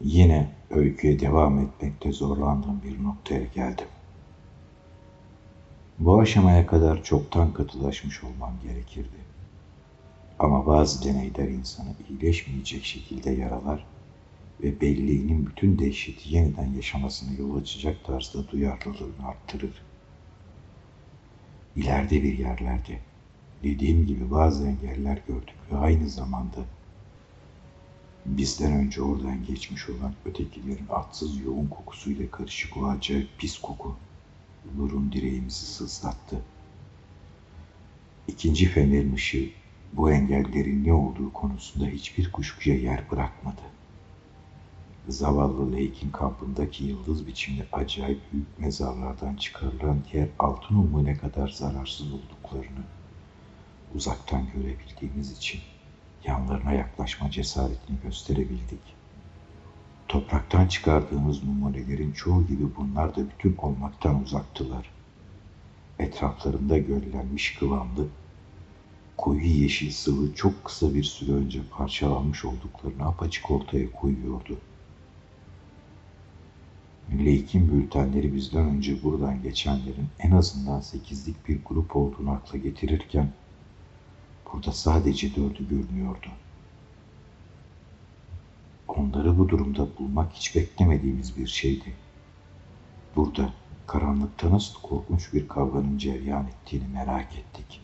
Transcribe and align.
Yine 0.00 0.50
öyküye 0.70 1.20
devam 1.20 1.58
etmekte 1.58 2.12
zorlandığım 2.12 2.82
bir 2.84 3.04
noktaya 3.04 3.44
geldim. 3.44 3.86
Bu 5.98 6.20
aşamaya 6.20 6.66
kadar 6.66 7.02
çoktan 7.02 7.52
katılaşmış 7.52 8.24
olmam 8.24 8.52
gerekirdi. 8.62 9.26
Ama 10.38 10.66
bazı 10.66 11.04
deneyler 11.04 11.48
insanı 11.48 11.88
iyileşmeyecek 12.08 12.84
şekilde 12.84 13.30
yaralar 13.30 13.86
ve 14.62 14.80
belleğinin 14.80 15.46
bütün 15.46 15.78
dehşeti 15.78 16.34
yeniden 16.34 16.72
yaşamasına 16.72 17.38
yol 17.38 17.56
açacak 17.56 18.04
tarzda 18.04 18.48
duyarlılığını 18.48 19.28
arttırır. 19.28 19.82
İleride 21.76 22.22
bir 22.22 22.38
yerlerde 22.38 22.98
dediğim 23.62 24.06
gibi 24.06 24.30
bazı 24.30 24.66
engeller 24.68 25.18
gördük 25.28 25.56
ve 25.72 25.76
aynı 25.76 26.08
zamanda 26.08 26.58
bizden 28.26 28.72
önce 28.72 29.02
oradan 29.02 29.44
geçmiş 29.44 29.88
olan 29.88 30.14
ötekilerin 30.24 30.86
atsız 30.90 31.40
yoğun 31.40 31.66
kokusuyla 31.66 32.30
karışık 32.30 32.76
o 32.76 32.86
acayip 32.86 33.28
pis 33.38 33.58
koku 33.58 33.96
burun 34.74 35.12
direğimizi 35.12 35.66
sızlattı. 35.66 36.42
İkinci 38.28 38.66
fenerin 38.66 39.14
ışığı 39.14 39.48
bu 39.92 40.12
engellerin 40.12 40.84
ne 40.84 40.92
olduğu 40.92 41.32
konusunda 41.32 41.86
hiçbir 41.86 42.32
kuşkuya 42.32 42.76
yer 42.76 43.10
bırakmadı. 43.10 43.62
Zavallı 45.08 45.72
Lake'in 45.72 46.10
kampındaki 46.12 46.84
yıldız 46.84 47.26
biçimli 47.26 47.66
acayip 47.72 48.20
büyük 48.32 48.58
mezarlardan 48.58 49.36
çıkarılan 49.36 49.98
diğer 50.12 50.28
altın 50.38 50.74
umu 50.74 51.04
ne 51.04 51.16
kadar 51.16 51.48
zararsız 51.48 52.06
olduklarını 52.12 52.84
uzaktan 53.94 54.46
görebildiğimiz 54.54 55.32
için 55.32 55.60
yanlarına 56.26 56.72
yaklaşma 56.72 57.30
cesaretini 57.30 57.96
gösterebildik. 58.04 58.96
Topraktan 60.08 60.66
çıkardığımız 60.66 61.44
numunelerin 61.44 62.12
çoğu 62.12 62.46
gibi 62.46 62.64
bunlar 62.76 63.16
da 63.16 63.20
bütün 63.30 63.56
olmaktan 63.58 64.22
uzaktılar. 64.22 64.90
Etraflarında 65.98 66.78
göllenmiş 66.78 67.54
kıvamlı, 67.54 68.08
koyu 69.16 69.46
yeşil 69.46 69.90
sıvı 69.90 70.34
çok 70.34 70.64
kısa 70.64 70.94
bir 70.94 71.04
süre 71.04 71.32
önce 71.32 71.60
parçalanmış 71.70 72.44
olduklarını 72.44 73.06
apaçık 73.06 73.50
ortaya 73.50 73.92
koyuyordu. 73.92 74.58
Lake'in 77.12 77.72
bültenleri 77.72 78.34
bizden 78.34 78.64
önce 78.64 79.02
buradan 79.02 79.42
geçenlerin 79.42 80.08
en 80.18 80.30
azından 80.30 80.80
sekizlik 80.80 81.48
bir 81.48 81.58
grup 81.64 81.96
olduğunu 81.96 82.30
akla 82.30 82.58
getirirken 82.58 83.32
burada 84.52 84.72
sadece 84.72 85.36
dördü 85.36 85.68
görünüyordu. 85.68 86.26
Onları 88.88 89.38
bu 89.38 89.48
durumda 89.48 89.86
bulmak 89.98 90.32
hiç 90.32 90.56
beklemediğimiz 90.56 91.36
bir 91.36 91.46
şeydi. 91.46 91.94
Burada 93.16 93.52
karanlıkta 93.86 94.50
nasıl 94.50 94.80
korkunç 94.80 95.32
bir 95.32 95.48
kavganın 95.48 95.98
cereyan 95.98 96.46
ettiğini 96.46 96.88
merak 96.88 97.36
ettik. 97.38 97.80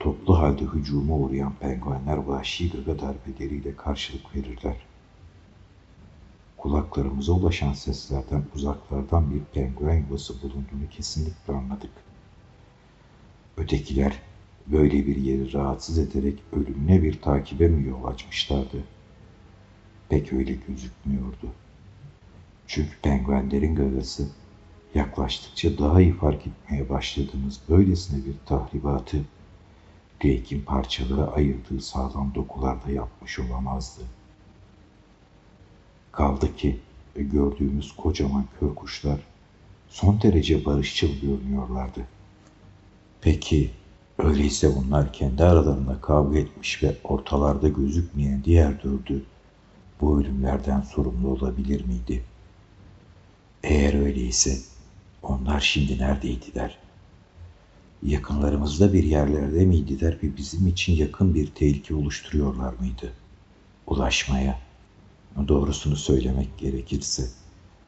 Toplu 0.00 0.38
halde 0.38 0.64
hücuma 0.64 1.14
uğrayan 1.14 1.52
penguenler 1.52 2.16
vahşi 2.16 2.70
gaga 2.70 2.98
darbeleriyle 2.98 3.76
karşılık 3.76 4.36
verirler. 4.36 4.76
Kulaklarımıza 6.56 7.32
ulaşan 7.32 7.72
seslerden 7.72 8.44
uzaklardan 8.54 9.30
bir 9.34 9.40
penguen 9.40 9.96
yuvası 9.96 10.42
bulunduğunu 10.42 10.88
kesinlikle 10.90 11.52
anladık. 11.52 11.90
Ötekiler 13.56 14.22
böyle 14.72 15.06
bir 15.06 15.16
yeri 15.16 15.52
rahatsız 15.52 15.98
ederek 15.98 16.38
ölümüne 16.52 17.02
bir 17.02 17.20
takibe 17.20 17.68
mi 17.68 17.88
yol 17.88 18.04
açmışlardı? 18.04 18.84
Pek 20.08 20.32
öyle 20.32 20.52
gözükmüyordu. 20.68 21.48
Çünkü 22.66 23.00
penguenlerin 23.02 23.74
gagası 23.74 24.28
yaklaştıkça 24.94 25.78
daha 25.78 26.00
iyi 26.00 26.12
fark 26.12 26.46
etmeye 26.46 26.88
başladığımız 26.88 27.60
böylesine 27.68 28.24
bir 28.24 28.34
tahribatı 28.46 29.24
Drake'in 30.24 30.62
parçalara 30.62 31.26
ayırdığı 31.26 31.80
sağlam 31.80 32.34
dokularda 32.34 32.90
yapmış 32.90 33.38
olamazdı. 33.38 34.02
Kaldı 36.12 36.56
ki 36.56 36.78
gördüğümüz 37.16 37.92
kocaman 37.96 38.44
kör 38.60 38.74
kuşlar 38.74 39.20
son 39.88 40.22
derece 40.22 40.64
barışçıl 40.64 41.20
görünüyorlardı. 41.20 42.00
Peki 43.20 43.70
öyleyse 44.18 44.76
bunlar 44.76 45.12
kendi 45.12 45.44
aralarında 45.44 46.00
kavga 46.00 46.38
etmiş 46.38 46.82
ve 46.82 46.96
ortalarda 47.04 47.68
gözükmeyen 47.68 48.44
diğer 48.44 48.82
dördü 48.82 49.24
bu 50.00 50.20
ölümlerden 50.20 50.80
sorumlu 50.80 51.28
olabilir 51.28 51.84
miydi? 51.84 52.24
Eğer 53.62 53.94
öyleyse 53.94 54.58
onlar 55.22 55.60
şimdi 55.60 55.98
neredeydiler? 55.98 56.78
Yakınlarımızda 58.02 58.92
bir 58.92 59.04
yerlerde 59.04 59.64
miydiler 59.64 60.18
ve 60.22 60.36
bizim 60.36 60.66
için 60.66 60.92
yakın 60.92 61.34
bir 61.34 61.46
tehlike 61.46 61.94
oluşturuyorlar 61.94 62.72
mıydı? 62.72 63.12
Ulaşmaya, 63.86 64.58
doğrusunu 65.48 65.96
söylemek 65.96 66.58
gerekirse, 66.58 67.28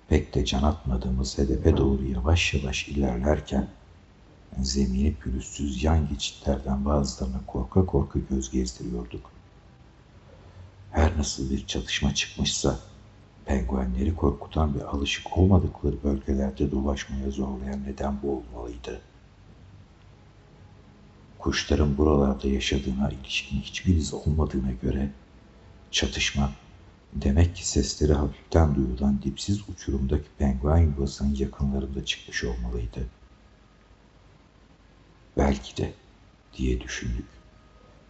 pek 0.09 0.35
de 0.35 0.45
can 0.45 0.63
atmadığımız 0.63 1.39
hedefe 1.39 1.77
doğru 1.77 2.05
yavaş 2.05 2.55
yavaş 2.55 2.89
ilerlerken, 2.89 3.69
zemini 4.63 5.15
pürüzsüz 5.15 5.83
yan 5.85 6.09
geçitlerden 6.09 6.85
bazılarına 6.85 7.41
korka 7.47 7.87
korka 7.87 8.19
göz 8.31 8.51
gezdiriyorduk. 8.51 9.31
Her 10.91 11.19
nasıl 11.19 11.51
bir 11.51 11.67
çatışma 11.67 12.15
çıkmışsa, 12.15 12.79
penguenleri 13.45 14.17
korkutan 14.17 14.75
ve 14.75 14.85
alışık 14.85 15.39
olmadıkları 15.39 16.03
bölgelerde 16.05 16.71
dolaşmaya 16.71 17.31
zorlayan 17.31 17.85
neden 17.85 18.23
bu 18.23 18.31
olmalıydı. 18.31 19.01
Kuşların 21.39 21.99
buralarda 21.99 22.49
yaşadığına 22.49 23.11
ilişkin 23.11 23.61
hiçbir 23.61 23.97
iz 23.97 24.15
olmadığına 24.15 24.73
göre 24.73 25.11
çatışma 25.91 26.53
demek 27.13 27.57
ki 27.57 27.69
sesleri 27.69 28.13
hafiften 28.13 28.75
duyulan 28.75 29.23
dipsiz 29.23 29.69
uçurumdaki 29.69 30.29
penguen 30.39 30.79
yuvasının 30.79 31.35
yakınlarında 31.35 32.05
çıkmış 32.05 32.45
olmalıydı. 32.45 33.07
Belki 35.41 35.77
de 35.77 35.93
diye 36.57 36.81
düşündük. 36.81 37.27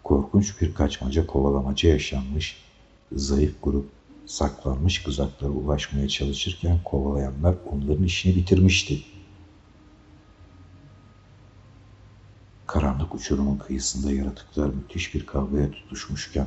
Korkunç 0.04 0.60
bir 0.60 0.74
kaçmaca 0.74 1.26
kovalamaca 1.26 1.88
yaşanmış, 1.88 2.56
zayıf 3.12 3.54
grup 3.62 3.88
saklanmış 4.26 5.02
kızaklara 5.02 5.50
ulaşmaya 5.50 6.08
çalışırken 6.08 6.78
kovalayanlar 6.84 7.54
onların 7.72 8.04
işini 8.04 8.36
bitirmişti. 8.36 9.02
Karanlık 12.66 13.14
uçurumun 13.14 13.58
kıyısında 13.58 14.12
yaratıklar 14.12 14.68
müthiş 14.68 15.14
bir 15.14 15.26
kavgaya 15.26 15.70
tutuşmuşken 15.70 16.46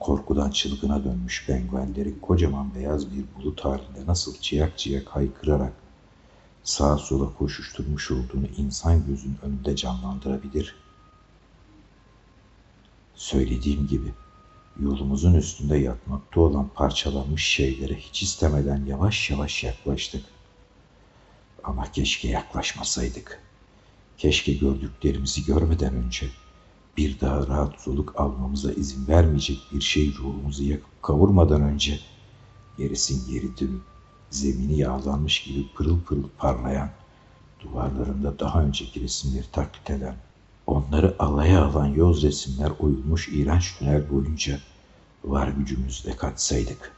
korkudan 0.00 0.50
çılgına 0.50 1.04
dönmüş 1.04 1.46
penguenlerin 1.46 2.18
kocaman 2.22 2.74
beyaz 2.74 3.12
bir 3.12 3.24
bulut 3.36 3.64
halinde 3.64 4.06
nasıl 4.06 4.34
ciyak 4.40 4.78
ciyak 4.78 5.08
haykırarak 5.08 5.83
sağa 6.64 6.98
sola 6.98 7.34
koşuşturmuş 7.34 8.10
olduğunu 8.10 8.46
insan 8.56 9.06
gözünün 9.06 9.38
önünde 9.42 9.76
canlandırabilir. 9.76 10.74
Söylediğim 13.14 13.86
gibi 13.86 14.12
yolumuzun 14.80 15.34
üstünde 15.34 15.76
yatmakta 15.76 16.40
olan 16.40 16.68
parçalanmış 16.74 17.44
şeylere 17.44 17.94
hiç 17.94 18.22
istemeden 18.22 18.84
yavaş 18.86 19.30
yavaş 19.30 19.64
yaklaştık. 19.64 20.24
Ama 21.64 21.92
keşke 21.92 22.28
yaklaşmasaydık. 22.28 23.42
Keşke 24.18 24.52
gördüklerimizi 24.52 25.44
görmeden 25.44 25.94
önce 25.94 26.26
bir 26.96 27.20
daha 27.20 27.46
rahat 27.46 27.80
soluk 27.80 28.20
almamıza 28.20 28.72
izin 28.72 29.08
vermeyecek 29.08 29.58
bir 29.72 29.80
şey 29.80 30.14
ruhumuzu 30.14 30.64
yakıp 30.64 31.02
kavurmadan 31.02 31.62
önce 31.62 32.00
gerisin 32.78 33.32
geri 33.32 33.58
dönüp 33.58 33.93
zemini 34.34 34.78
yağlanmış 34.78 35.42
gibi 35.42 35.68
pırıl 35.74 36.00
pırıl 36.00 36.28
parlayan, 36.38 36.90
duvarlarında 37.60 38.38
daha 38.38 38.62
önceki 38.62 39.00
resimleri 39.00 39.50
taklit 39.52 39.90
eden, 39.90 40.16
onları 40.66 41.16
alaya 41.18 41.64
alan 41.64 41.86
yoz 41.86 42.22
resimler 42.22 42.72
oyulmuş 42.78 43.28
iğrenç 43.28 43.78
tünel 43.78 44.10
boyunca 44.10 44.58
var 45.24 45.48
gücümüzle 45.48 46.16
katsaydık. 46.16 46.92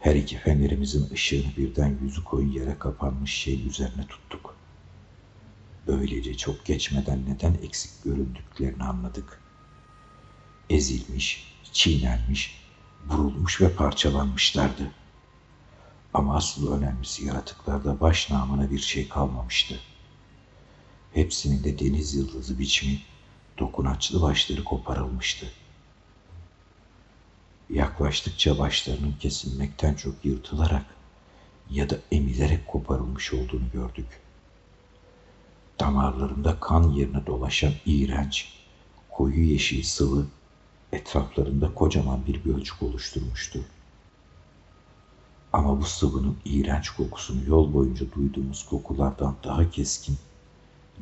Her 0.00 0.14
iki 0.14 0.38
fenerimizin 0.38 1.10
ışığını 1.12 1.56
birden 1.56 1.98
yüzü 2.02 2.24
koyu 2.24 2.48
yere 2.48 2.78
kapanmış 2.78 3.34
şey 3.34 3.66
üzerine 3.66 4.06
tuttuk. 4.06 4.54
Böylece 5.86 6.36
çok 6.36 6.64
geçmeden 6.64 7.22
neden 7.28 7.54
eksik 7.62 8.04
göründüklerini 8.04 8.82
anladık. 8.82 9.40
Ezilmiş, 10.70 11.54
çiğnenmiş, 11.72 12.60
vurulmuş 13.08 13.60
ve 13.60 13.72
parçalanmışlardı. 13.72 14.90
Ama 16.14 16.36
asıl 16.36 16.72
önemlisi 16.72 17.26
yaratıklarda 17.26 18.00
baş 18.00 18.30
namına 18.30 18.70
bir 18.70 18.78
şey 18.78 19.08
kalmamıştı. 19.08 19.80
Hepsinin 21.14 21.64
de 21.64 21.78
deniz 21.78 22.14
yıldızı 22.14 22.58
biçimi 22.58 22.98
dokunaçlı 23.58 24.22
başları 24.22 24.64
koparılmıştı. 24.64 25.46
yaklaştıkça 27.70 28.58
başlarının 28.58 29.14
kesilmekten 29.20 29.94
çok 29.94 30.24
yırtılarak 30.24 30.84
ya 31.70 31.90
da 31.90 31.98
emilerek 32.12 32.66
koparılmış 32.66 33.32
olduğunu 33.34 33.70
gördük. 33.72 34.06
Damarlarında 35.80 36.60
kan 36.60 36.90
yerine 36.90 37.26
dolaşan 37.26 37.72
iğrenç, 37.86 38.52
koyu 39.10 39.44
yeşil 39.44 39.82
sıvı 39.82 40.26
etraflarında 40.92 41.74
kocaman 41.74 42.26
bir 42.26 42.42
gölcük 42.42 42.82
oluşturmuştu. 42.82 43.60
Ama 45.54 45.80
bu 45.80 45.84
sıvının 45.84 46.36
iğrenç 46.44 46.90
kokusunu 46.90 47.48
yol 47.48 47.74
boyunca 47.74 48.06
duyduğumuz 48.12 48.66
kokulardan 48.66 49.36
daha 49.44 49.70
keskin, 49.70 50.16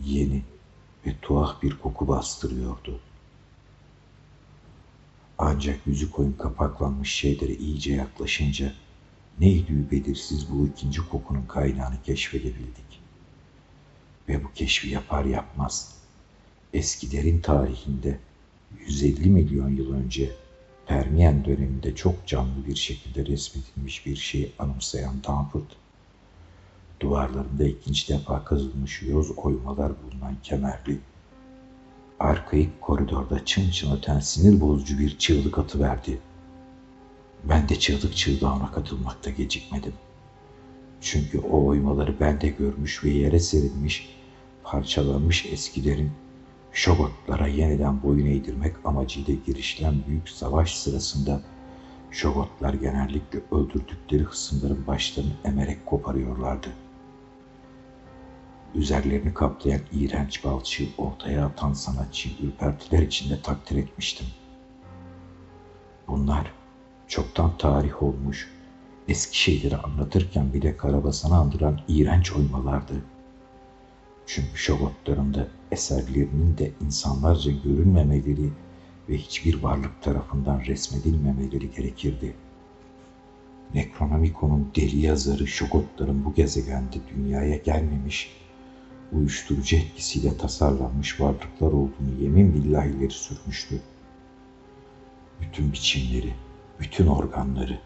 yeni 0.04 0.43
ve 1.06 1.14
tuhaf 1.22 1.62
bir 1.62 1.78
koku 1.78 2.08
bastırıyordu. 2.08 3.00
Ancak 5.38 5.87
yüzü 5.87 6.10
koyun 6.10 6.32
kapaklanmış 6.32 7.14
şeylere 7.14 7.54
iyice 7.54 7.93
yaklaşınca 7.94 8.72
neydi 9.40 9.90
belirsiz 9.90 10.50
bu 10.50 10.66
ikinci 10.66 11.08
kokunun 11.08 11.46
kaynağını 11.46 12.02
keşfedebildik. 12.02 13.00
Ve 14.28 14.44
bu 14.44 14.52
keşfi 14.54 14.88
yapar 14.88 15.25
yapmaz 15.25 15.94
eskilerin 16.72 17.40
tarihinde 17.40 18.19
150 18.87 19.31
milyon 19.31 19.70
yıl 19.70 19.93
önce 19.93 20.41
Permiyen 20.92 21.44
döneminde 21.44 21.94
çok 21.94 22.26
canlı 22.26 22.66
bir 22.66 22.74
şekilde 22.74 23.26
resmedilmiş 23.26 24.06
bir 24.06 24.16
şeyi 24.16 24.52
anımsayan 24.58 25.24
Danford, 25.24 25.70
duvarlarında 27.00 27.64
ikinci 27.64 28.08
defa 28.08 28.44
kazılmış 28.44 29.02
yoz 29.02 29.30
oymalar 29.38 29.92
bulunan 30.02 30.36
kemerli, 30.42 30.98
arkaik 32.20 32.80
koridorda 32.80 33.44
çın 33.44 33.70
çın 33.70 33.96
öten 33.96 34.20
sinir 34.20 34.60
bozucu 34.60 34.98
bir 34.98 35.18
çığlık 35.18 35.58
atıverdi. 35.58 36.18
Ben 37.44 37.68
de 37.68 37.78
çığlık 37.78 38.16
çığlığına 38.16 38.72
katılmakta 38.72 39.30
gecikmedim. 39.30 39.94
Çünkü 41.00 41.38
o 41.38 41.66
oymaları 41.66 42.20
ben 42.20 42.40
de 42.40 42.48
görmüş 42.48 43.04
ve 43.04 43.10
yere 43.10 43.40
serilmiş, 43.40 44.08
parçalanmış 44.62 45.46
eskilerin 45.46 46.10
Şogotlara 46.72 47.46
yeniden 47.46 48.02
boyun 48.02 48.26
eğdirmek 48.26 48.74
amacıyla 48.84 49.34
girişilen 49.46 49.94
büyük 50.06 50.28
savaş 50.28 50.76
sırasında 50.76 51.40
Şogotlar 52.10 52.74
genellikle 52.74 53.40
öldürdükleri 53.52 54.22
hısımların 54.22 54.86
başlarını 54.86 55.32
emerek 55.44 55.86
koparıyorlardı. 55.86 56.69
Üzerlerini 58.74 59.34
kaplayan 59.34 59.80
iğrenç 59.92 60.44
balçığı 60.44 60.88
ortaya 60.98 61.46
atan 61.46 61.72
sanatçıyı 61.72 62.34
ürpertiler 62.42 63.02
içinde 63.02 63.42
takdir 63.42 63.76
etmiştim. 63.76 64.26
Bunlar 66.08 66.52
çoktan 67.08 67.56
tarih 67.56 68.02
olmuş, 68.02 68.50
eski 69.08 69.38
şeyleri 69.38 69.76
anlatırken 69.76 70.52
bile 70.52 70.76
karabasanı 70.76 71.36
andıran 71.36 71.80
iğrenç 71.88 72.32
oymalardı.'' 72.32 73.12
Çünkü 74.26 74.56
şogotlarında 74.56 75.48
eserlerinin 75.72 76.58
de 76.58 76.70
insanlarca 76.84 77.52
görünmemeleri 77.64 78.50
ve 79.08 79.19
hiçbir 79.19 79.62
varlık 79.62 80.02
tarafından 80.02 80.60
resmedilmemeleri 80.60 81.70
gerekirdi. 81.70 82.34
Necronomicon'un 83.74 84.70
deli 84.76 84.98
yazarı 84.98 85.46
şogotların 85.46 86.24
bu 86.24 86.34
gezegende 86.34 86.96
dünyaya 87.14 87.56
gelmemiş, 87.56 88.30
uyuşturucu 89.12 89.76
etkisiyle 89.76 90.36
tasarlanmış 90.36 91.20
varlıklar 91.20 91.72
olduğunu 91.72 92.22
yemin 92.22 92.54
billah 92.54 92.84
ileri 92.84 93.10
sürmüştü. 93.10 93.80
Bütün 95.40 95.72
biçimleri, 95.72 96.34
bütün 96.80 97.06
organları, 97.06 97.78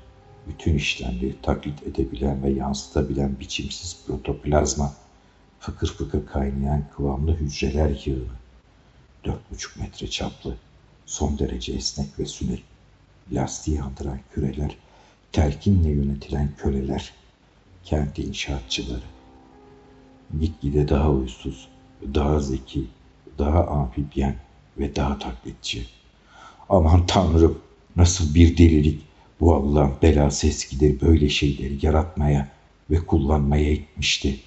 bütün 0.48 0.74
işlemleri 0.74 1.36
taklit 1.42 1.82
edebilen 1.82 2.42
ve 2.42 2.50
yansıtabilen 2.50 3.40
biçimsiz 3.40 4.04
protoplazma 4.06 4.94
fıkır 5.60 5.86
fıkır 5.86 6.26
kaynayan 6.26 6.84
kıvamlı 6.96 7.36
hücreler 7.36 8.02
yığını. 8.04 8.36
Dört 9.24 9.50
buçuk 9.50 9.76
metre 9.76 10.10
çaplı, 10.10 10.56
son 11.06 11.38
derece 11.38 11.72
esnek 11.72 12.18
ve 12.18 12.26
sünek, 12.26 12.64
lastiği 13.32 13.82
andıran 13.82 14.18
küreler, 14.34 14.76
telkinle 15.32 15.88
yönetilen 15.88 16.50
köleler, 16.58 17.12
kendi 17.84 18.22
inşaatçıları. 18.22 19.02
Gitgide 20.40 20.88
daha 20.88 21.10
uysuz, 21.10 21.68
daha 22.14 22.40
zeki, 22.40 22.84
daha 23.38 23.66
amfibyen 23.66 24.36
ve 24.78 24.96
daha 24.96 25.18
taklitçi. 25.18 25.86
Aman 26.68 27.06
tanrım 27.06 27.58
nasıl 27.96 28.34
bir 28.34 28.56
delilik 28.56 29.02
bu 29.40 29.54
Allah'ın 29.54 29.94
belası 30.02 30.46
eskileri 30.46 31.00
böyle 31.00 31.28
şeyleri 31.28 31.86
yaratmaya 31.86 32.48
ve 32.90 33.06
kullanmaya 33.06 33.72
itmişti.'' 33.72 34.45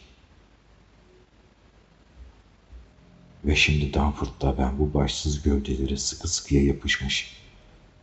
Ve 3.45 3.55
şimdi 3.55 3.93
Danford'da 3.93 4.57
ben 4.57 4.79
bu 4.79 4.93
başsız 4.93 5.41
gövdelere 5.41 5.97
sıkı 5.97 6.27
sıkıya 6.27 6.63
yapışmış, 6.63 7.35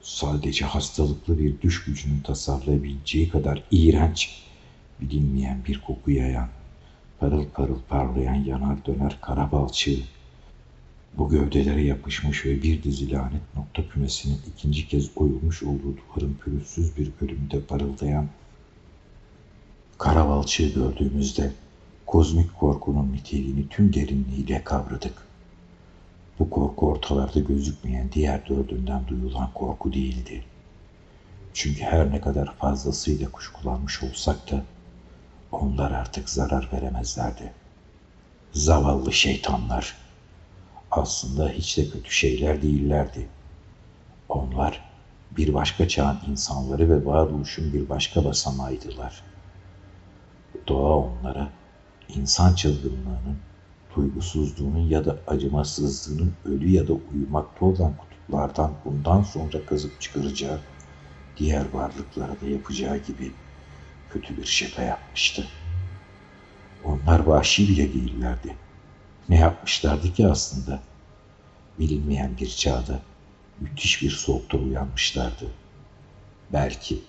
sadece 0.03 0.65
hastalıklı 0.65 1.39
bir 1.39 1.61
düş 1.61 1.85
gücünün 1.85 2.21
tasarlayabileceği 2.21 3.29
kadar 3.29 3.63
iğrenç, 3.71 4.43
bilinmeyen 5.01 5.65
bir 5.69 5.81
koku 5.81 6.11
yayan, 6.11 6.49
parıl 7.21 7.45
parıl 7.55 7.79
parlayan 7.89 8.35
yanar 8.35 8.87
döner 8.87 9.19
kara 9.21 9.53
balçığı, 9.53 10.01
bu 11.19 11.29
gövdelere 11.29 11.83
yapışmış 11.83 12.47
ve 12.47 12.63
bir 12.63 12.83
dizi 12.83 13.11
lanet 13.11 13.57
nokta 13.57 13.89
kümesinin 13.89 14.41
ikinci 14.55 14.89
kez 14.89 15.11
oyulmuş 15.17 15.63
olduğu 15.63 15.97
duvarın 15.97 16.35
pürüzsüz 16.45 16.97
bir 16.97 17.11
bölümünde 17.21 17.61
parıldayan 17.61 18.29
kara 19.99 20.29
balçığı 20.29 20.75
gördüğümüzde 20.75 21.53
kozmik 22.07 22.59
korkunun 22.59 23.13
niteliğini 23.13 23.69
tüm 23.69 23.93
derinliğiyle 23.93 24.65
kavradık. 24.65 25.27
Bu 26.39 26.51
korku 26.51 26.89
ortalarda 26.89 27.41
gözükmeyen 27.41 28.13
diğer 28.13 28.49
dördünden 28.49 29.09
duyulan 29.09 29.51
korku 29.55 29.93
değildi. 29.93 30.45
Çünkü 31.53 31.83
her 31.83 32.11
ne 32.11 32.21
kadar 32.21 32.55
fazlasıyla 32.55 33.31
kuşkulanmış 33.31 34.03
olsak 34.03 34.51
da 34.51 34.63
onlar 35.53 35.91
artık 35.91 36.31
zarar 36.31 36.69
veremezlerdi. 36.73 37.53
Zavallı 38.53 39.13
şeytanlar. 39.13 39.97
Aslında 40.91 41.49
hiç 41.49 41.79
de 41.79 41.91
kötü 41.91 42.11
şeyler 42.11 42.63
değillerdi. 42.63 43.29
Onlar 44.29 44.85
bir 45.31 45.55
başka 45.55 45.89
çağın 45.89 46.19
insanları 46.29 46.91
ve 46.91 47.07
varoluşun 47.07 47.73
bir 47.73 47.89
başka 47.89 48.25
basamağıydılar. 48.25 49.23
Doğa 50.69 50.97
onlara 50.97 51.49
insan 52.09 52.55
çılgınlığının 52.55 53.39
duygusuzluğunun 53.97 54.89
ya 54.89 55.05
da 55.05 55.19
acımasızlığının 55.27 56.33
ölü 56.45 56.71
ya 56.71 56.89
da 56.89 56.93
uyumakta 56.93 57.65
olan 57.65 57.95
kutuplardan 57.97 58.73
bundan 58.85 59.23
sonra 59.23 59.67
kazıp 59.67 60.01
çıkaracağı, 60.01 60.61
diğer 61.37 61.65
varlıklara 61.73 62.41
da 62.41 62.47
yapacağı 62.47 62.99
gibi 62.99 63.33
kötü 64.11 64.37
bir 64.37 64.47
şaka 64.47 64.83
yapmıştı. 64.83 65.47
Onlar 66.85 67.21
vahşi 67.21 67.69
bile 67.69 67.95
değillerdi. 67.95 68.57
Ne 69.29 69.37
yapmışlardı 69.37 70.13
ki 70.13 70.27
aslında? 70.27 70.81
Bilinmeyen 71.79 72.37
bir 72.41 72.49
çağda 72.49 73.01
müthiş 73.61 74.03
bir 74.03 74.11
soğukta 74.11 74.59
uyanmışlardı. 74.59 75.47
Belki 76.53 77.03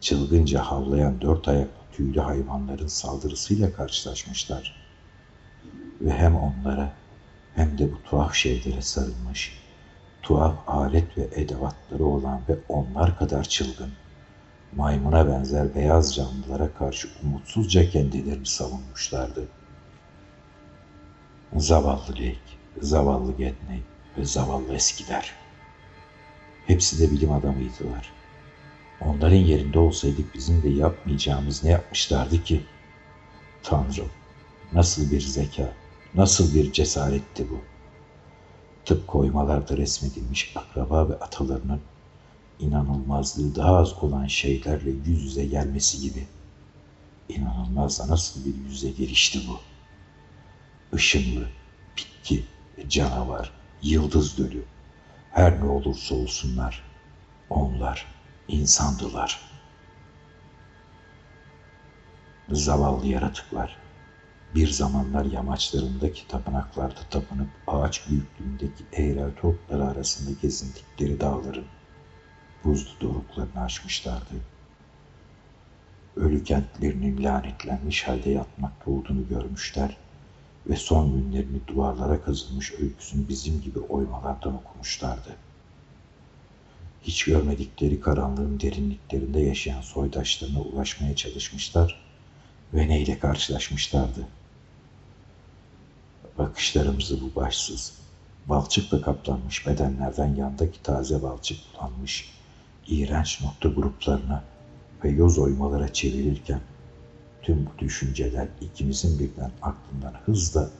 çılgınca 0.00 0.60
havlayan 0.62 1.20
dört 1.20 1.48
ayaklı 1.48 1.81
tüylü 1.92 2.20
hayvanların 2.20 2.86
saldırısıyla 2.86 3.72
karşılaşmışlar 3.72 4.82
ve 6.00 6.12
hem 6.12 6.36
onlara 6.36 6.92
hem 7.54 7.78
de 7.78 7.92
bu 7.92 8.02
tuhaf 8.02 8.34
şeylere 8.34 8.82
sarılmış, 8.82 9.58
tuhaf 10.22 10.54
alet 10.66 11.18
ve 11.18 11.28
edevatları 11.34 12.04
olan 12.04 12.40
ve 12.48 12.56
onlar 12.68 13.18
kadar 13.18 13.44
çılgın, 13.44 13.92
maymuna 14.76 15.28
benzer 15.28 15.74
beyaz 15.74 16.14
canlılara 16.14 16.74
karşı 16.74 17.08
umutsuzca 17.22 17.90
kendilerini 17.90 18.46
savunmuşlardı. 18.46 19.48
Zavallı 21.56 22.12
Lake, 22.12 22.38
zavallı 22.80 23.32
Gedney 23.32 23.82
ve 24.18 24.24
zavallı 24.24 24.74
eskiler. 24.74 25.32
Hepsi 26.66 27.00
de 27.00 27.12
bilim 27.12 27.32
adamıydılar. 27.32 28.21
Onların 29.06 29.36
yerinde 29.36 29.78
olsaydık 29.78 30.34
bizim 30.34 30.62
de 30.62 30.68
yapmayacağımız 30.68 31.64
ne 31.64 31.70
yapmışlardı 31.70 32.44
ki? 32.44 32.60
Tanrım, 33.62 34.10
nasıl 34.72 35.10
bir 35.10 35.20
zeka, 35.20 35.72
Nasıl 36.14 36.54
bir 36.54 36.72
cesaretti 36.72 37.50
bu? 37.50 37.60
Tıpkı 38.84 39.18
oymalarda 39.18 39.76
resmedilmiş 39.76 40.52
akraba 40.56 41.08
ve 41.08 41.14
atalarının 41.14 41.80
inanılmazlığı 42.58 43.54
daha 43.54 43.76
az 43.76 44.02
olan 44.02 44.26
şeylerle 44.26 44.90
yüz 44.90 45.24
yüze 45.24 45.46
gelmesi 45.46 46.00
gibi. 46.00 46.26
İnanılmaz 47.28 47.98
da 47.98 48.08
nasıl 48.08 48.44
bir 48.44 48.54
yüze 48.54 48.90
gelişti 48.90 49.40
bu? 49.48 49.60
Işınlı, 50.96 51.48
bitki, 51.96 52.44
canavar, 52.88 53.52
yıldız 53.82 54.38
dölü, 54.38 54.64
her 55.30 55.60
ne 55.60 55.64
olursa 55.64 56.14
olsunlar, 56.14 56.84
onlar 57.50 58.06
İnsandılar. 58.48 59.40
Zavallı 62.50 63.06
yaratıklar. 63.06 63.76
Bir 64.54 64.68
zamanlar 64.68 65.24
yamaçlarındaki 65.24 66.28
tapınaklarda 66.28 67.00
tapınıp 67.10 67.48
ağaç 67.66 68.08
büyüklüğündeki 68.08 68.84
eğrelti 68.92 69.46
otları 69.46 69.84
arasında 69.84 70.38
gezindikleri 70.42 71.20
dağların 71.20 71.64
buzlu 72.64 73.00
doruklarını 73.00 73.62
açmışlardı. 73.62 74.34
Ölü 76.16 76.44
kentlerinin 76.44 77.24
lanetlenmiş 77.24 78.08
halde 78.08 78.30
yatmakta 78.30 78.90
olduğunu 78.90 79.28
görmüşler 79.28 79.96
ve 80.66 80.76
son 80.76 81.12
günlerini 81.12 81.66
duvarlara 81.66 82.22
kazılmış 82.22 82.72
öyküsünü 82.72 83.28
bizim 83.28 83.60
gibi 83.60 83.78
oymalardan 83.78 84.54
okumuşlardı. 84.54 85.36
Hiç 87.02 87.24
görmedikleri 87.24 88.00
karanlığın 88.00 88.60
derinliklerinde 88.60 89.40
yaşayan 89.40 89.80
soydaşlarına 89.80 90.60
ulaşmaya 90.60 91.16
çalışmışlar 91.16 92.00
ve 92.74 92.88
neyle 92.88 93.18
karşılaşmışlardı? 93.18 94.28
Bakışlarımızı 96.38 97.20
bu 97.20 97.40
başsız, 97.40 97.92
balçıkla 98.46 99.02
kaplanmış 99.02 99.66
bedenlerden 99.66 100.34
yandaki 100.34 100.82
taze 100.82 101.22
balçık 101.22 101.58
bulanmış, 101.74 102.30
iğrenç 102.88 103.40
nokta 103.42 103.68
gruplarına 103.68 104.44
ve 105.04 105.10
yoz 105.10 105.38
oymalara 105.38 105.92
çevirirken 105.92 106.60
tüm 107.42 107.66
bu 107.66 107.78
düşünceler 107.78 108.48
ikimizin 108.60 109.18
birden 109.18 109.50
aklından 109.62 110.14
hızla 110.26 110.70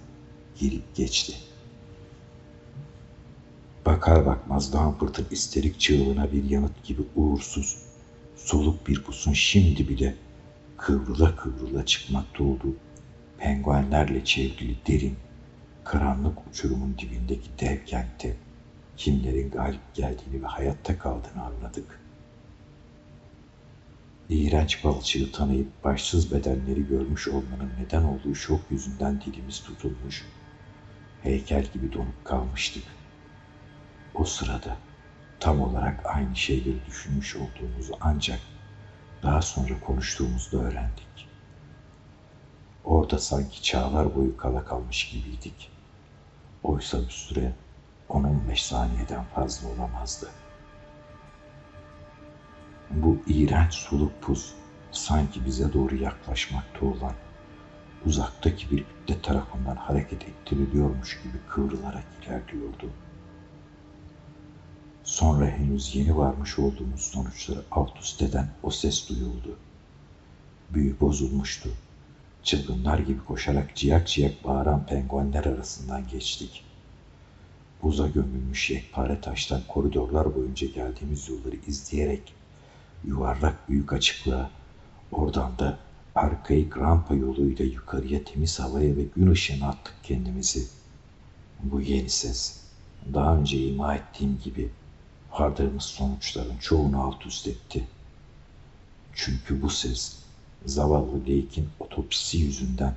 gelip 0.60 0.96
geçti. 0.96 1.36
Bakar 3.86 4.26
bakmaz 4.26 4.72
Dampırt'ın 4.72 5.26
isterik 5.30 5.80
çığlığına 5.80 6.32
bir 6.32 6.44
yanıt 6.44 6.84
gibi 6.84 7.02
uğursuz, 7.16 7.78
soluk 8.36 8.88
bir 8.88 9.02
pusun 9.02 9.32
şimdi 9.32 9.88
bile 9.88 10.14
kıvrıla 10.76 11.36
kıvrıla 11.36 11.86
çıkmakta 11.86 12.44
olduğu 12.44 12.76
penguenlerle 13.38 14.24
çevrili 14.24 14.76
derin, 14.86 15.16
karanlık 15.84 16.38
uçurumun 16.50 16.98
dibindeki 16.98 17.48
dev 17.60 17.84
kentte 17.84 18.36
kimlerin 18.96 19.50
galip 19.50 19.94
geldiğini 19.94 20.42
ve 20.42 20.46
hayatta 20.46 20.98
kaldığını 20.98 21.42
anladık. 21.42 22.00
İğrenç 24.28 24.84
balçığı 24.84 25.32
tanıyıp 25.32 25.84
başsız 25.84 26.32
bedenleri 26.32 26.86
görmüş 26.86 27.28
olmanın 27.28 27.70
neden 27.80 28.02
olduğu 28.02 28.34
şok 28.34 28.60
yüzünden 28.70 29.20
dilimiz 29.20 29.62
tutulmuş, 29.62 30.24
heykel 31.22 31.66
gibi 31.74 31.92
donup 31.92 32.24
kalmıştık. 32.24 32.84
O 34.14 34.24
sırada 34.24 34.76
tam 35.40 35.60
olarak 35.60 36.06
aynı 36.06 36.36
şeyleri 36.36 36.86
düşünmüş 36.86 37.36
olduğumuzu 37.36 37.94
ancak 38.00 38.40
daha 39.22 39.42
sonra 39.42 39.80
konuştuğumuzda 39.80 40.56
öğrendik. 40.56 41.28
Orada 42.84 43.18
sanki 43.18 43.62
çağlar 43.62 44.14
boyu 44.14 44.36
kala 44.36 44.64
kalmış 44.64 45.10
gibiydik. 45.10 45.70
Oysa 46.62 47.02
bir 47.02 47.10
süre 47.10 47.52
10-15 48.10 48.56
saniyeden 48.56 49.24
fazla 49.24 49.68
olamazdı. 49.68 50.28
Bu 52.90 53.18
iğrenç 53.26 53.74
soluk 53.74 54.22
pus 54.22 54.54
sanki 54.90 55.44
bize 55.44 55.72
doğru 55.72 55.96
yaklaşmakta 55.96 56.86
olan 56.86 57.14
uzaktaki 58.06 58.70
bir 58.70 58.84
kütle 58.84 59.22
tarafından 59.22 59.76
hareket 59.76 60.28
ettiriliyormuş 60.28 61.22
gibi 61.22 61.38
kıvrılarak 61.48 62.04
ilerliyordu. 62.22 62.90
Sonra 65.04 65.46
henüz 65.46 65.94
yeni 65.94 66.16
varmış 66.16 66.58
olduğumuz 66.58 67.00
sonuçları 67.00 67.62
alt 67.70 68.00
üst 68.00 68.22
eden 68.22 68.48
o 68.62 68.70
ses 68.70 69.08
duyuldu. 69.08 69.56
Büyü 70.70 71.00
bozulmuştu. 71.00 71.68
Çılgınlar 72.42 72.98
gibi 72.98 73.24
koşarak 73.24 73.76
ciyak 73.76 74.08
ciyak 74.08 74.44
bağıran 74.44 74.86
penguenler 74.86 75.44
arasından 75.44 76.08
geçtik. 76.08 76.64
Buza 77.82 78.08
gömülmüş 78.08 78.70
yekpare 78.70 79.20
taştan 79.20 79.60
koridorlar 79.68 80.34
boyunca 80.34 80.66
geldiğimiz 80.66 81.28
yolları 81.28 81.56
izleyerek 81.66 82.34
yuvarlak 83.04 83.68
büyük 83.68 83.92
açıklığa, 83.92 84.50
oradan 85.12 85.58
da 85.58 85.78
arkaik 86.14 86.76
rampa 86.76 87.14
yoluyla 87.14 87.64
yukarıya 87.64 88.24
temiz 88.24 88.60
havaya 88.60 88.96
ve 88.96 89.02
gün 89.16 89.30
ışığına 89.30 89.68
attık 89.68 89.94
kendimizi. 90.02 90.66
Bu 91.62 91.80
yeni 91.80 92.10
ses, 92.10 92.60
daha 93.14 93.36
önce 93.36 93.58
ima 93.58 93.94
ettiğim 93.94 94.40
gibi 94.44 94.70
vardığımız 95.32 95.82
sonuçların 95.82 96.56
çoğunu 96.58 97.02
alt 97.02 97.26
üst 97.26 97.46
etti. 97.46 97.86
Çünkü 99.14 99.62
bu 99.62 99.70
ses, 99.70 100.16
zavallı 100.66 101.20
Lake'in 101.20 101.68
otopsisi 101.80 102.38
yüzünden 102.38 102.94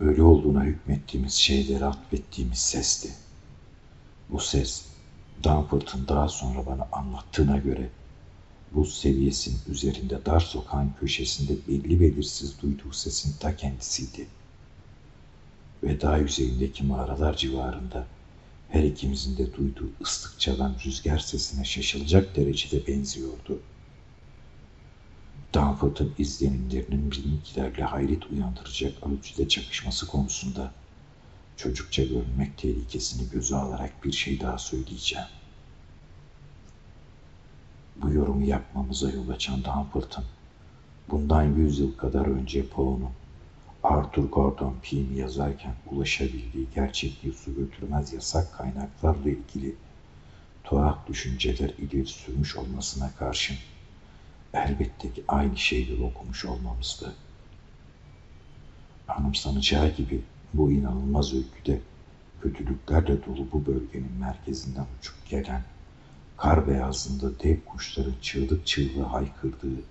ölü 0.00 0.22
olduğuna 0.22 0.64
hükmettiğimiz 0.64 1.34
şeyleri 1.34 1.84
atfettiğimiz 1.84 2.58
sesti. 2.58 3.12
Bu 4.30 4.40
ses, 4.40 4.84
Danforth'ın 5.44 6.08
daha 6.08 6.28
sonra 6.28 6.66
bana 6.66 6.88
anlattığına 6.92 7.58
göre 7.58 7.88
buz 8.74 8.98
seviyesinin 8.98 9.60
üzerinde 9.68 10.26
dar 10.26 10.40
sokağın 10.40 10.92
köşesinde 11.00 11.52
belli 11.68 12.00
belirsiz 12.00 12.62
duyduğu 12.62 12.92
sesin 12.92 13.36
ta 13.40 13.56
kendisiydi. 13.56 14.26
Ve 15.82 16.00
daha 16.00 16.16
yüzeyindeki 16.16 16.84
mağaralar 16.84 17.36
civarında 17.36 18.06
her 18.72 18.82
ikimizin 18.82 19.36
de 19.36 19.56
duyduğu 19.56 19.90
ıslık 20.02 20.40
çalan 20.40 20.76
rüzgar 20.84 21.18
sesine 21.18 21.64
şaşılacak 21.64 22.36
derecede 22.36 22.86
benziyordu. 22.86 23.60
Danforth'ın 25.54 26.14
izlenimlerinin 26.18 27.10
bizimkilerle 27.10 27.84
hayret 27.84 28.26
uyandıracak 28.26 29.06
ölçüde 29.06 29.48
çakışması 29.48 30.06
konusunda 30.06 30.72
çocukça 31.56 32.02
görünmek 32.02 32.58
tehlikesini 32.58 33.30
göze 33.30 33.56
alarak 33.56 34.04
bir 34.04 34.12
şey 34.12 34.40
daha 34.40 34.58
söyleyeceğim. 34.58 35.28
Bu 37.96 38.12
yorumu 38.12 38.44
yapmamıza 38.44 39.10
yol 39.10 39.28
açan 39.28 39.64
Danforth'ın 39.64 40.24
bundan 41.10 41.42
yüz 41.42 41.78
yıl 41.78 41.96
kadar 41.96 42.26
önce 42.26 42.66
Poe'nun 42.66 43.10
Arthur 43.82 44.24
Gordon 44.24 44.76
Pym 44.82 45.16
yazarken 45.16 45.74
ulaşabildiği 45.90 46.66
gerçekliği 46.74 47.34
su 47.34 47.54
götürmez 47.54 48.12
yasak 48.12 48.52
kaynaklarla 48.52 49.30
ilgili 49.30 49.76
tuhaf 50.64 51.06
düşünceler 51.08 51.68
ileri 51.68 52.06
sürmüş 52.06 52.56
olmasına 52.56 53.10
karşın 53.18 53.56
elbette 54.54 55.12
ki 55.12 55.24
aynı 55.28 55.56
şeyleri 55.56 56.02
okumuş 56.02 56.44
olmamızdı. 56.44 57.14
Anımsanacağı 59.08 59.88
gibi 59.96 60.22
bu 60.54 60.72
inanılmaz 60.72 61.34
öyküde 61.34 61.80
kötülüklerle 62.42 63.26
dolu 63.26 63.46
bu 63.52 63.66
bölgenin 63.66 64.12
merkezinden 64.20 64.86
uçup 64.98 65.28
gelen 65.28 65.62
kar 66.36 66.68
beyazında 66.68 67.40
dev 67.42 67.56
kuşların 67.66 68.14
çığlık 68.22 68.66
çığlığı 68.66 69.02
haykırdığı, 69.02 69.82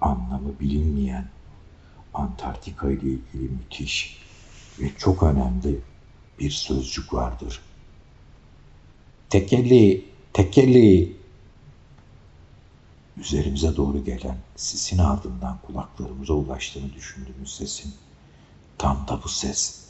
anlamı 0.00 0.60
bilinmeyen 0.60 1.28
Antarktika 2.14 2.90
ile 2.90 3.00
ilgili 3.00 3.48
müthiş 3.48 4.20
ve 4.80 4.90
çok 4.98 5.22
önemli 5.22 5.80
bir 6.38 6.50
sözcük 6.50 7.14
vardır. 7.14 7.60
Tekeli, 9.30 10.04
tekeli. 10.32 11.20
Üzerimize 13.16 13.76
doğru 13.76 14.04
gelen 14.04 14.36
sisin 14.56 14.98
ardından 14.98 15.58
kulaklarımıza 15.66 16.32
ulaştığını 16.32 16.92
düşündüğümüz 16.94 17.56
sesin 17.56 17.94
tam 18.78 19.08
da 19.08 19.22
bu 19.24 19.28
ses. 19.28 19.84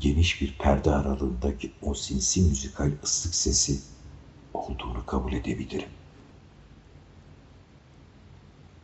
Geniş 0.00 0.40
bir 0.40 0.58
perde 0.58 0.90
aralığındaki 0.90 1.72
o 1.82 1.94
sinsi 1.94 2.42
müzikal 2.42 2.92
ıslık 3.04 3.34
sesi 3.34 3.80
olduğunu 4.54 5.06
kabul 5.06 5.32
edebilirim. 5.32 5.88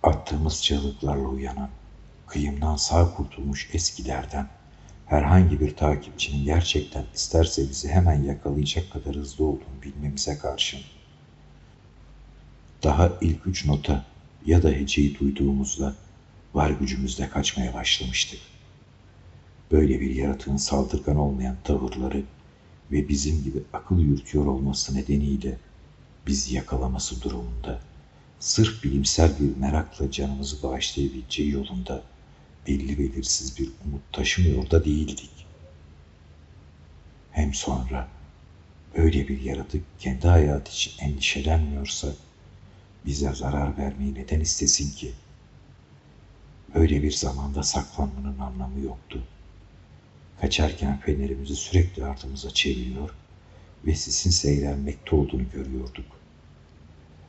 Attığımız 0.02 0.62
çığlıklarla 0.62 1.28
uyanan, 1.28 1.70
kıyımdan 2.26 2.76
sağ 2.76 3.14
kurtulmuş 3.14 3.68
eskilerden 3.73 4.49
herhangi 5.06 5.61
bir 5.61 5.76
takipçinin 5.76 6.45
gerçekten 6.45 7.04
isterse 7.14 7.68
bizi 7.68 7.88
hemen 7.88 8.23
yakalayacak 8.23 8.92
kadar 8.92 9.14
hızlı 9.14 9.45
olduğunu 9.45 9.83
bilmemize 9.83 10.38
karşın 10.38 10.80
daha 12.83 13.12
ilk 13.21 13.47
üç 13.47 13.66
nota 13.66 14.04
ya 14.47 14.62
da 14.62 14.68
heceyi 14.68 15.18
duyduğumuzda 15.18 15.95
var 16.54 16.71
gücümüzle 16.71 17.28
kaçmaya 17.28 17.75
başlamıştık. 17.75 18.40
Böyle 19.73 20.00
bir 20.00 20.11
yaratığın 20.11 20.56
saldırgan 20.56 21.16
olmayan 21.16 21.56
tavırları 21.64 22.23
ve 22.92 23.09
bizim 23.09 23.45
gibi 23.45 23.62
akıl 23.73 23.99
yürütüyor 23.99 24.47
olması 24.47 24.95
nedeniyle 24.95 25.59
bizi 26.26 26.54
yakalaması 26.54 27.23
durumunda 27.23 27.80
sırf 28.40 28.85
bilimsel 28.85 29.30
bir 29.40 29.56
merakla 29.56 30.11
canımızı 30.11 30.62
bağışlayabileceği 30.62 31.50
yolunda 31.50 32.02
belli 32.66 32.99
belirsiz 32.99 33.58
bir 33.58 33.70
umut 33.85 34.12
taşımıyor 34.12 34.70
da 34.70 34.85
değildik. 34.85 35.46
Hem 37.32 37.54
sonra 37.54 38.08
öyle 38.94 39.28
bir 39.28 39.40
yaratık 39.40 39.82
kendi 39.99 40.28
hayatı 40.28 40.73
için 40.73 40.92
endişelenmiyorsa 40.99 42.08
bize 43.06 43.32
zarar 43.35 43.78
vermeyi 43.78 44.14
neden 44.14 44.40
istesin 44.40 44.90
ki? 44.90 45.12
Böyle 46.75 47.02
bir 47.02 47.12
zamanda 47.12 47.62
saklanmanın 47.62 48.38
anlamı 48.38 48.80
yoktu. 48.80 49.23
Kaçarken 50.40 51.00
fenerimizi 51.00 51.56
sürekli 51.56 52.04
ardımıza 52.04 52.50
çeviriyor 52.50 53.11
ve 53.87 53.94
sisin 53.94 54.30
seyrelmekte 54.30 55.16
olduğunu 55.16 55.50
görüyorduk. 55.52 56.06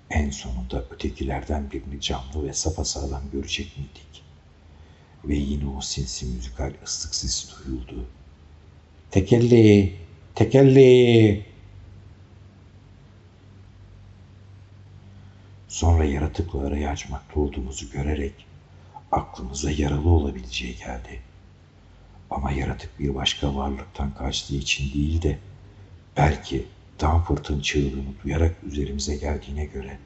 En 0.09 0.29
sonunda 0.29 0.85
ötekilerden 0.91 1.71
birini 1.71 2.01
canlı 2.01 2.47
ve 2.47 2.53
sapasağlam 2.53 3.21
görecek 3.31 3.77
miydik? 3.77 4.26
Ve 5.25 5.35
yine 5.35 5.69
o 5.77 5.81
sinsi 5.81 6.25
müzikal 6.25 6.73
ıslık 6.85 7.15
sesi 7.15 7.47
duyuldu. 7.65 8.05
Tekelli, 9.11 9.95
tekelli. 10.35 11.45
Sonra 15.67 16.05
yaratıkla 16.05 16.67
arayı 16.67 16.89
açmakta 16.89 17.39
olduğumuzu 17.39 17.91
görerek 17.91 18.33
aklımıza 19.11 19.71
yaralı 19.71 20.09
olabileceği 20.09 20.77
geldi. 20.77 21.21
Ama 22.29 22.51
yaratık 22.51 22.99
bir 22.99 23.15
başka 23.15 23.55
varlıktan 23.55 24.13
kaçtığı 24.13 24.55
için 24.55 24.93
değil 24.93 25.21
de 25.21 25.39
belki 26.17 26.65
Danforth'ın 27.01 27.61
çığlığını 27.61 28.13
duyarak 28.23 28.55
üzerimize 28.63 29.15
geldiğine 29.15 29.65
göre 29.65 29.97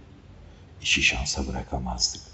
işi 0.82 1.04
şansa 1.04 1.48
bırakamazdık. 1.48 2.31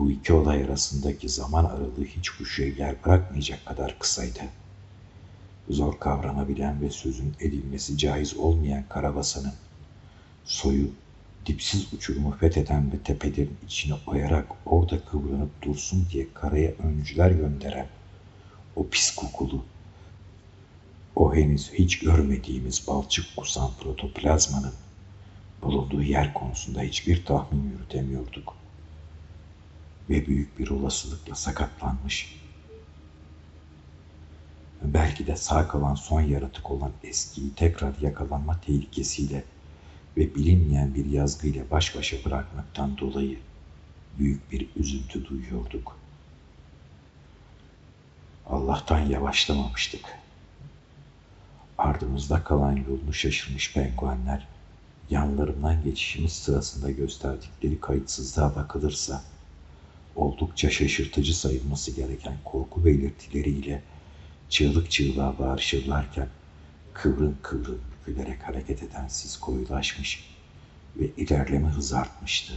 Bu 0.00 0.10
iki 0.10 0.32
olay 0.32 0.64
arasındaki 0.64 1.28
zaman 1.28 1.64
aralığı 1.64 2.04
hiç 2.04 2.30
kuşuya 2.30 2.68
yer 2.68 2.94
bırakmayacak 3.04 3.66
kadar 3.66 3.98
kısaydı. 3.98 4.40
Zor 5.70 5.98
kavranabilen 5.98 6.80
ve 6.80 6.90
sözün 6.90 7.34
edilmesi 7.40 7.98
caiz 7.98 8.36
olmayan 8.36 8.84
karabasanın 8.88 9.52
soyu 10.44 10.90
dipsiz 11.46 11.92
uçurumu 11.92 12.36
fetheden 12.36 12.92
ve 12.92 12.98
tepelerin 12.98 13.56
içine 13.66 13.94
oyarak 14.06 14.46
orada 14.66 15.04
kıvranıp 15.04 15.62
dursun 15.62 16.06
diye 16.12 16.26
karaya 16.34 16.70
öncüler 16.70 17.30
gönderen 17.30 17.88
o 18.76 18.88
pis 18.88 19.14
kokulu, 19.14 19.64
o 21.16 21.34
henüz 21.34 21.72
hiç 21.72 21.98
görmediğimiz 21.98 22.86
balçık 22.88 23.36
kusan 23.36 23.70
protoplazmanın 23.80 24.74
bulunduğu 25.62 26.02
yer 26.02 26.34
konusunda 26.34 26.82
hiçbir 26.82 27.24
tahmin 27.24 27.70
yürütemiyorduk. 27.70 28.59
Ve 30.10 30.26
büyük 30.26 30.58
bir 30.58 30.70
olasılıkla 30.70 31.34
sakatlanmış. 31.34 32.40
Belki 34.82 35.26
de 35.26 35.36
sağ 35.36 35.68
kalan 35.68 35.94
son 35.94 36.20
yaratık 36.20 36.70
olan 36.70 36.92
eskiyi 37.04 37.54
tekrar 37.54 37.98
yakalanma 38.00 38.60
tehlikesiyle 38.60 39.44
ve 40.16 40.34
bilinmeyen 40.34 40.94
bir 40.94 41.04
yazgıyla 41.04 41.70
baş 41.70 41.96
başa 41.96 42.24
bırakmaktan 42.24 42.98
dolayı 42.98 43.38
büyük 44.18 44.52
bir 44.52 44.68
üzüntü 44.76 45.28
duyuyorduk. 45.28 45.96
Allah'tan 48.46 48.98
yavaşlamamıştık. 48.98 50.04
Ardımızda 51.78 52.44
kalan 52.44 52.76
yolunu 52.76 53.12
şaşırmış 53.12 53.74
penguenler, 53.74 54.48
yanlarından 55.10 55.82
geçişimiz 55.84 56.32
sırasında 56.32 56.90
gösterdikleri 56.90 57.80
kayıtsızlığa 57.80 58.56
bakılırsa, 58.56 59.22
oldukça 60.16 60.70
şaşırtıcı 60.70 61.38
sayılması 61.38 61.90
gereken 61.90 62.36
korku 62.44 62.84
belirtileriyle 62.84 63.82
çığlık 64.48 64.90
çığlığa 64.90 65.38
bağırışırlarken 65.38 66.28
kıvrın 66.94 67.36
kıvrın 67.42 67.80
bükülerek 67.92 68.42
hareket 68.42 68.82
eden 68.82 69.08
sis 69.08 69.36
koyulaşmış 69.36 70.24
ve 70.96 71.06
ilerleme 71.16 71.68
hızı 71.68 71.98
artmıştı. 71.98 72.52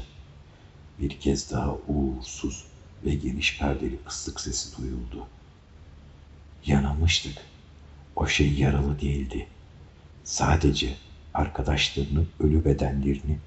Bir 1.00 1.20
kez 1.20 1.52
daha 1.52 1.76
uğursuz 1.88 2.66
ve 3.06 3.16
geniş 3.16 3.60
perdeli 3.60 4.00
ıslık 4.08 4.40
sesi 4.40 4.78
duyuldu. 4.78 5.28
Yanılmıştık. 6.66 7.38
O 8.16 8.28
şey 8.28 8.54
yaralı 8.54 9.02
değildi. 9.02 9.48
Sadece 10.24 10.96
arkadaşlarının 11.34 12.28
ölü 12.40 12.66
bedenlerini 12.66 13.38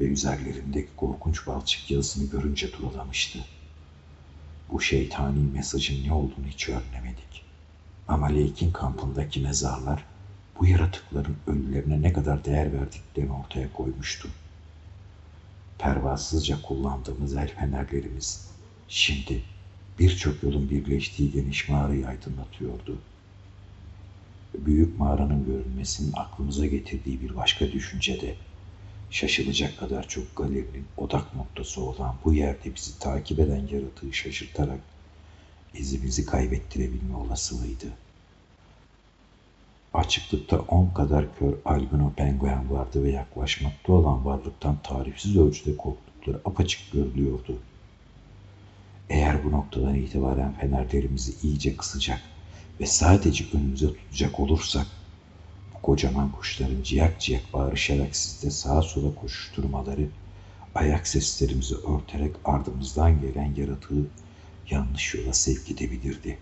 ve 0.00 0.04
üzerlerindeki 0.04 0.88
korkunç 0.96 1.46
balçık 1.46 1.90
yazısını 1.90 2.30
görünce 2.30 2.72
durulamıştı. 2.72 3.38
Bu 4.72 4.80
şeytani 4.80 5.38
mesajın 5.54 6.04
ne 6.04 6.12
olduğunu 6.12 6.46
hiç 6.46 6.68
öğrenemedik. 6.68 7.44
Ama 8.08 8.26
Lake'in 8.26 8.72
kampındaki 8.72 9.40
mezarlar 9.40 10.04
bu 10.60 10.66
yaratıkların 10.66 11.36
ölülerine 11.46 12.02
ne 12.02 12.12
kadar 12.12 12.44
değer 12.44 12.72
verdiklerini 12.72 13.32
ortaya 13.32 13.72
koymuştu. 13.72 14.28
Pervasızca 15.78 16.62
kullandığımız 16.62 17.36
el 17.36 17.54
fenerlerimiz 17.54 18.48
şimdi 18.88 19.42
birçok 19.98 20.42
yolun 20.42 20.70
birleştiği 20.70 21.32
geniş 21.32 21.68
mağarayı 21.68 22.08
aydınlatıyordu. 22.08 22.98
Büyük 24.54 24.98
mağaranın 24.98 25.46
görünmesinin 25.46 26.12
aklımıza 26.16 26.66
getirdiği 26.66 27.20
bir 27.20 27.36
başka 27.36 27.72
düşünce 27.72 28.20
de 28.20 28.34
şaşılacak 29.10 29.78
kadar 29.78 30.08
çok 30.08 30.36
galerinin 30.36 30.86
odak 30.96 31.34
noktası 31.36 31.82
olan 31.82 32.14
bu 32.24 32.34
yerde 32.34 32.74
bizi 32.74 32.98
takip 32.98 33.38
eden 33.38 33.68
yaratığı 33.72 34.12
şaşırtarak 34.12 34.80
izimizi 35.74 36.26
kaybettirebilme 36.26 37.16
olasılığıydı. 37.16 37.86
Açıklıkta 39.94 40.58
on 40.58 40.90
kadar 40.90 41.38
kör 41.38 41.54
albino 41.64 42.12
penguen 42.16 42.70
vardı 42.70 43.04
ve 43.04 43.10
yaklaşmakta 43.10 43.92
olan 43.92 44.24
varlıktan 44.24 44.78
tarifsiz 44.82 45.36
ölçüde 45.36 45.76
korktukları 45.76 46.40
apaçık 46.44 46.92
görülüyordu. 46.92 47.58
Eğer 49.10 49.44
bu 49.44 49.50
noktadan 49.50 49.94
itibaren 49.94 50.52
fenerlerimizi 50.52 51.34
iyice 51.42 51.76
kısacak 51.76 52.20
ve 52.80 52.86
sadece 52.86 53.44
önümüze 53.52 53.86
tutacak 53.86 54.40
olursak, 54.40 54.86
kocaman 55.88 56.32
kuşların 56.32 56.82
ciyak 56.82 57.20
ciyak 57.20 57.52
bağırışarak 57.52 58.16
sizde 58.16 58.50
sağa 58.50 58.82
sola 58.82 59.14
koşuşturmaları, 59.14 60.08
ayak 60.74 61.06
seslerimizi 61.06 61.74
örterek 61.74 62.36
ardımızdan 62.44 63.20
gelen 63.20 63.54
yaratığı 63.54 64.06
yanlış 64.70 65.14
yola 65.14 65.32
sevk 65.32 65.70
edebilirdi. 65.70 66.38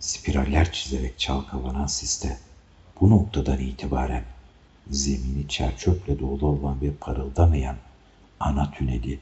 Spiraller 0.00 0.72
çizerek 0.72 1.18
çalkalanan 1.18 1.86
siste 1.86 2.38
bu 3.00 3.10
noktadan 3.10 3.58
itibaren 3.58 4.24
zemini 4.90 5.48
çerçöple 5.48 6.18
dolu 6.18 6.46
olan 6.46 6.80
ve 6.80 6.90
parıldamayan 7.00 7.76
ana 8.40 8.70
tüneli 8.70 9.18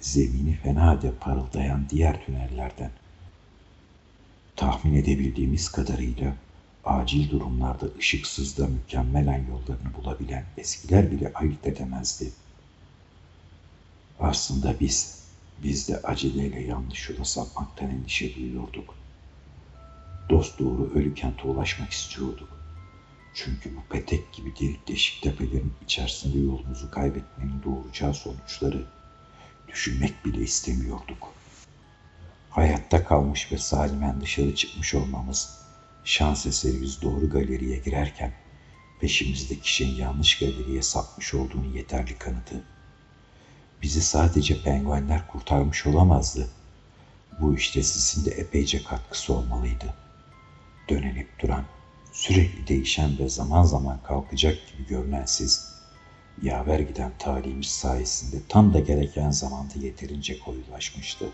zemini 0.00 0.54
fena 0.56 0.86
halde 0.86 1.12
parıldayan 1.20 1.86
diğer 1.90 2.26
tünellerden. 2.26 2.90
Tahmin 4.56 4.94
edebildiğimiz 4.94 5.68
kadarıyla 5.68 6.36
acil 6.86 7.30
durumlarda 7.30 7.86
ışıksızda 7.98 8.66
mükemmelen 8.66 9.46
yollarını 9.48 9.94
bulabilen 9.96 10.44
eskiler 10.56 11.10
bile 11.10 11.32
ayırt 11.34 11.66
edemezdi. 11.66 12.30
Aslında 14.20 14.80
biz, 14.80 15.24
biz 15.62 15.88
de 15.88 16.02
aceleyle 16.02 16.60
yanlış 16.62 17.08
yola 17.08 17.24
sapmaktan 17.24 17.90
endişe 17.90 18.34
duyuyorduk. 18.34 18.94
Dost 20.30 20.58
doğru 20.58 20.90
ölü 20.94 21.14
kente 21.14 21.42
ulaşmak 21.48 21.90
istiyorduk. 21.90 22.48
Çünkü 23.34 23.76
bu 23.76 23.80
petek 23.90 24.32
gibi 24.32 24.52
delik 24.60 24.88
deşik 24.88 25.22
tepelerin 25.22 25.72
içerisinde 25.84 26.38
yolumuzu 26.38 26.90
kaybetmenin 26.90 27.62
doğuracağı 27.62 28.14
sonuçları 28.14 28.86
düşünmek 29.68 30.24
bile 30.24 30.42
istemiyorduk. 30.42 31.32
Hayatta 32.50 33.04
kalmış 33.04 33.52
ve 33.52 33.58
salimen 33.58 34.20
dışarı 34.20 34.54
çıkmış 34.54 34.94
olmamız, 34.94 35.63
şans 36.04 36.46
eseri 36.46 36.82
biz 36.82 37.02
doğru 37.02 37.30
galeriye 37.30 37.78
girerken 37.78 38.32
peşimizdeki 39.00 39.74
şeyin 39.74 39.96
yanlış 39.96 40.38
galeriye 40.38 40.82
sapmış 40.82 41.34
olduğunu 41.34 41.76
yeterli 41.76 42.18
kanıtı. 42.18 42.64
Bizi 43.82 44.02
sadece 44.02 44.62
penguenler 44.62 45.26
kurtarmış 45.26 45.86
olamazdı. 45.86 46.48
Bu 47.40 47.54
işte 47.54 47.82
sizin 47.82 48.24
de 48.24 48.30
epeyce 48.30 48.82
katkısı 48.82 49.34
olmalıydı. 49.34 49.94
Dönenip 50.88 51.28
duran, 51.38 51.64
sürekli 52.12 52.68
değişen 52.68 53.18
ve 53.18 53.28
zaman 53.28 53.62
zaman 53.62 54.02
kalkacak 54.02 54.58
gibi 54.72 54.88
görünen 54.88 55.26
siz, 55.26 55.74
yaver 56.42 56.80
giden 56.80 57.12
talihimiz 57.18 57.66
sayesinde 57.66 58.36
tam 58.48 58.74
da 58.74 58.80
gereken 58.80 59.30
zamanda 59.30 59.74
yeterince 59.78 60.38
koyulaşmıştı. 60.38 61.26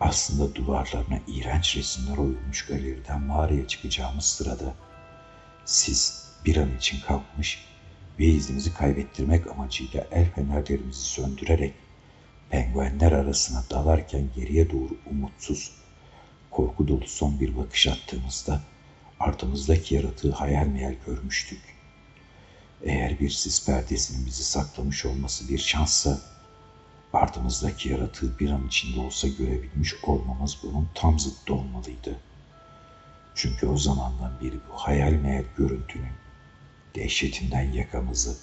Aslında 0.00 0.54
duvarlarına 0.54 1.20
iğrenç 1.26 1.76
resimler 1.76 2.16
oyulmuş 2.16 2.66
galeriden 2.66 3.22
mağaraya 3.22 3.68
çıkacağımız 3.68 4.24
sırada 4.24 4.74
siz 5.64 6.24
bir 6.44 6.56
an 6.56 6.76
için 6.76 7.00
kalkmış 7.00 7.64
ve 8.18 8.24
izimizi 8.24 8.74
kaybettirmek 8.74 9.46
amacıyla 9.46 10.06
el 10.12 10.30
fenerlerimizi 10.30 11.00
söndürerek 11.00 11.74
penguenler 12.50 13.12
arasına 13.12 13.64
dalarken 13.70 14.28
geriye 14.36 14.70
doğru 14.70 14.96
umutsuz, 15.10 15.72
korku 16.50 16.88
dolu 16.88 17.06
son 17.06 17.40
bir 17.40 17.56
bakış 17.56 17.86
attığımızda 17.86 18.60
ardımızdaki 19.20 19.94
yaratığı 19.94 20.32
hayal 20.32 20.66
meyal 20.66 20.94
görmüştük. 21.06 21.60
Eğer 22.82 23.20
bir 23.20 23.30
sis 23.30 23.66
perdesinin 23.66 24.26
bizi 24.26 24.44
saklamış 24.44 25.06
olması 25.06 25.48
bir 25.48 25.58
şanssa, 25.58 26.18
ardımızdaki 27.14 27.88
yaratığı 27.88 28.38
bir 28.38 28.50
an 28.50 28.66
içinde 28.66 29.00
olsa 29.00 29.28
görebilmiş 29.28 29.94
olmamız 30.02 30.58
bunun 30.62 30.88
tam 30.94 31.18
zıttı 31.18 31.54
olmalıydı. 31.54 32.18
Çünkü 33.34 33.66
o 33.66 33.76
zamandan 33.76 34.40
beri 34.40 34.54
bu 34.54 34.76
hayal 34.76 35.12
meyal 35.12 35.44
görüntünün 35.56 36.12
dehşetinden 36.94 37.72
yakamızı 37.72 38.36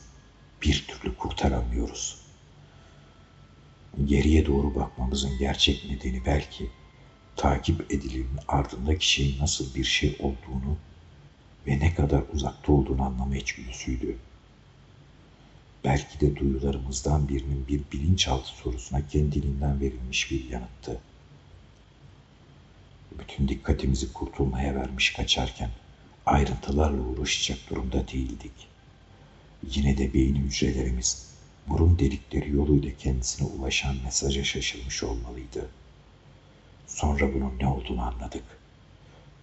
bir 0.61 0.85
türlü 0.87 1.17
kurtaramıyoruz. 1.17 2.21
Geriye 4.05 4.45
doğru 4.45 4.75
bakmamızın 4.75 5.37
gerçek 5.37 5.89
nedeni 5.89 6.25
belki 6.25 6.71
takip 7.35 7.91
edilenin 7.93 8.39
ardındaki 8.47 9.07
şeyin 9.07 9.39
nasıl 9.39 9.75
bir 9.75 9.83
şey 9.83 10.17
olduğunu 10.19 10.77
ve 11.67 11.79
ne 11.79 11.95
kadar 11.95 12.23
uzakta 12.33 12.71
olduğunu 12.71 13.03
anlama 13.03 13.35
içgüdüsüydü. 13.35 14.17
Belki 15.83 16.19
de 16.19 16.35
duyularımızdan 16.35 17.29
birinin 17.29 17.67
bir 17.67 17.81
bilinçaltı 17.91 18.47
sorusuna 18.47 19.07
kendiliğinden 19.07 19.79
verilmiş 19.79 20.31
bir 20.31 20.49
yanıttı. 20.49 20.99
Bütün 23.19 23.47
dikkatimizi 23.47 24.13
kurtulmaya 24.13 24.75
vermiş 24.75 25.13
kaçarken 25.13 25.69
ayrıntılarla 26.25 27.01
uğraşacak 27.01 27.69
durumda 27.69 28.07
değildik. 28.07 28.51
Yine 29.75 29.97
de 29.97 30.13
beyin 30.13 30.35
hücrelerimiz 30.35 31.27
burun 31.67 31.99
delikleri 31.99 32.51
yoluyla 32.51 32.91
kendisine 32.97 33.47
ulaşan 33.47 33.95
mesaja 34.03 34.43
şaşırmış 34.43 35.03
olmalıydı. 35.03 35.69
Sonra 36.87 37.33
bunun 37.33 37.59
ne 37.59 37.67
olduğunu 37.67 38.01
anladık. 38.01 38.43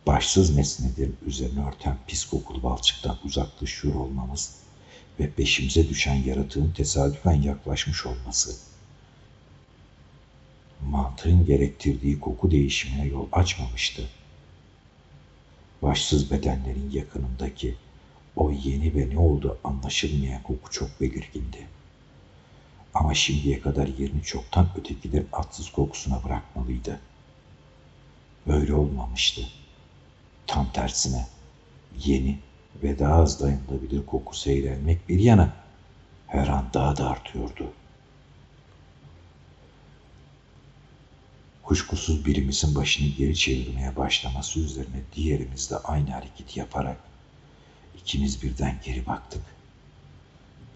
Başsız 0.06 0.56
nesnelerin 0.56 1.16
üzerine 1.26 1.66
örten 1.68 1.98
pis 2.06 2.24
kokulu 2.24 2.62
balçıktan 2.62 3.18
uzaklaşıyor 3.24 3.94
olmamız 3.94 4.67
ve 5.20 5.30
peşimize 5.30 5.88
düşen 5.88 6.14
yaratığın 6.14 6.70
tesadüfen 6.70 7.42
yaklaşmış 7.42 8.06
olması. 8.06 8.56
Mantığın 10.86 11.46
gerektirdiği 11.46 12.20
koku 12.20 12.50
değişimine 12.50 13.06
yol 13.06 13.26
açmamıştı. 13.32 14.08
Başsız 15.82 16.30
bedenlerin 16.30 16.90
yakınındaki 16.90 17.76
o 18.36 18.50
yeni 18.50 18.94
ve 18.94 19.10
ne 19.10 19.18
oldu 19.18 19.58
anlaşılmayan 19.64 20.42
koku 20.42 20.70
çok 20.70 21.00
belirgindi. 21.00 21.66
Ama 22.94 23.14
şimdiye 23.14 23.60
kadar 23.60 23.86
yerini 23.86 24.22
çoktan 24.22 24.68
ötekilerin 24.76 25.28
atsız 25.32 25.70
kokusuna 25.70 26.24
bırakmalıydı. 26.24 27.00
Böyle 28.46 28.74
olmamıştı. 28.74 29.42
Tam 30.46 30.72
tersine 30.72 31.26
yeni 32.04 32.38
ve 32.82 32.98
daha 32.98 33.14
az 33.14 33.40
dayanılabilir 33.40 34.06
koku 34.06 34.36
seyrelmek 34.36 35.08
bir 35.08 35.18
yana 35.18 35.52
her 36.26 36.48
an 36.48 36.66
daha 36.74 36.96
da 36.96 37.10
artıyordu. 37.10 37.72
Kuşkusuz 41.62 42.26
birimizin 42.26 42.74
başını 42.74 43.08
geri 43.08 43.36
çevirmeye 43.36 43.96
başlaması 43.96 44.60
üzerine 44.60 45.00
diğerimiz 45.16 45.70
de 45.70 45.76
aynı 45.76 46.10
hareketi 46.10 46.58
yaparak 46.58 46.96
ikimiz 48.00 48.42
birden 48.42 48.80
geri 48.84 49.06
baktık. 49.06 49.42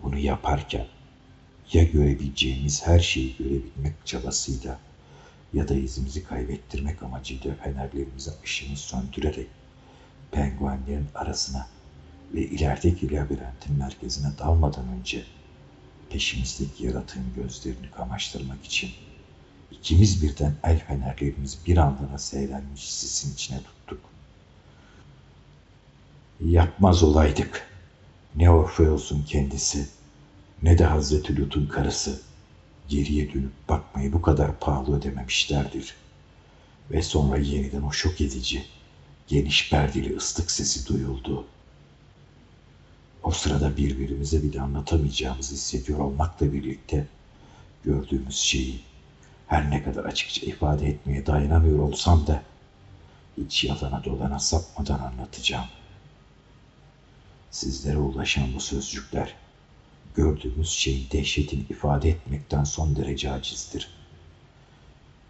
Bunu 0.03 0.19
yaparken 0.19 0.87
ya 1.73 1.85
görebileceğimiz 1.85 2.87
her 2.87 3.01
şeyi 3.01 3.37
görebilmek 3.37 3.95
çabasıyla 4.05 4.79
ya 5.55 5.69
da 5.69 5.75
izimizi 5.75 6.25
kaybettirmek 6.25 7.03
amacıyla 7.03 7.55
fenerlerimizin 7.55 8.35
ışığını 8.45 8.77
söndürerek 8.77 9.49
penguenlerin 10.31 11.09
arasına 11.15 11.67
ve 12.35 12.41
ilerideki 12.41 13.13
labirentin 13.13 13.77
merkezine 13.79 14.39
dalmadan 14.39 14.89
önce 14.89 15.25
peşimizdeki 16.11 16.87
yaratığın 16.87 17.35
gözlerini 17.37 17.91
kamaştırmak 17.91 18.65
için 18.65 18.91
ikimiz 19.71 20.23
birden 20.23 20.55
el 20.65 20.87
fenerlerimizi 20.87 21.59
bir 21.67 21.77
andına 21.77 22.19
seyrelmiş 22.19 22.93
sisin 22.93 23.35
içine 23.35 23.59
tuttuk. 23.59 24.01
Yapmaz 26.45 27.03
olaydık. 27.03 27.69
Ne 28.37 28.51
Orfeos'un 28.51 29.23
kendisi 29.23 29.89
ne 30.63 30.79
de 30.79 30.85
Hazreti 30.85 31.41
Lut'un 31.41 31.67
karısı 31.67 32.21
geriye 32.89 33.33
dönüp 33.33 33.53
bakmayı 33.69 34.13
bu 34.13 34.23
kadar 34.23 34.61
pahalı 34.61 34.99
ödememişlerdir. 34.99 35.95
Ve 36.91 37.03
sonra 37.03 37.39
yeniden 37.39 37.83
o 37.83 37.93
şok 37.93 38.21
edici, 38.21 38.65
geniş 39.27 39.71
perdeli 39.71 40.17
ıslık 40.17 40.51
sesi 40.51 40.89
duyuldu. 40.89 41.47
O 43.23 43.31
sırada 43.31 43.77
birbirimize 43.77 44.43
bile 44.43 44.61
anlatamayacağımızı 44.61 45.55
hissediyor 45.55 45.99
olmakla 45.99 46.53
birlikte 46.53 47.07
gördüğümüz 47.85 48.37
şeyi 48.37 48.81
her 49.47 49.71
ne 49.71 49.83
kadar 49.83 50.05
açıkça 50.05 50.47
ifade 50.47 50.89
etmeye 50.89 51.27
dayanamıyor 51.27 51.79
olsam 51.79 52.27
da 52.27 52.43
hiç 53.37 53.65
yalana 53.65 54.05
dolana 54.05 54.39
sapmadan 54.39 54.99
anlatacağım. 54.99 55.67
Sizlere 57.51 57.99
ulaşan 57.99 58.55
bu 58.55 58.61
sözcükler 58.61 59.35
gördüğümüz 60.17 60.69
şeyin 60.69 61.11
dehşetini 61.13 61.61
ifade 61.71 62.11
etmekten 62.11 62.65
son 62.65 62.97
derece 62.97 63.33
acizdir. 63.33 63.89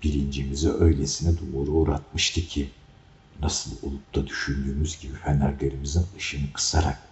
Bilincimizi 0.02 0.72
öylesine 0.72 1.38
dumura 1.38 1.70
uğratmıştı 1.70 2.40
ki 2.40 2.70
nasıl 3.40 3.70
olup 3.83 4.14
da 4.14 4.26
düşündüğümüz 4.26 5.00
gibi 5.00 5.14
fenerlerimizin 5.14 6.07
ışını 6.16 6.52
kısarak 6.52 7.12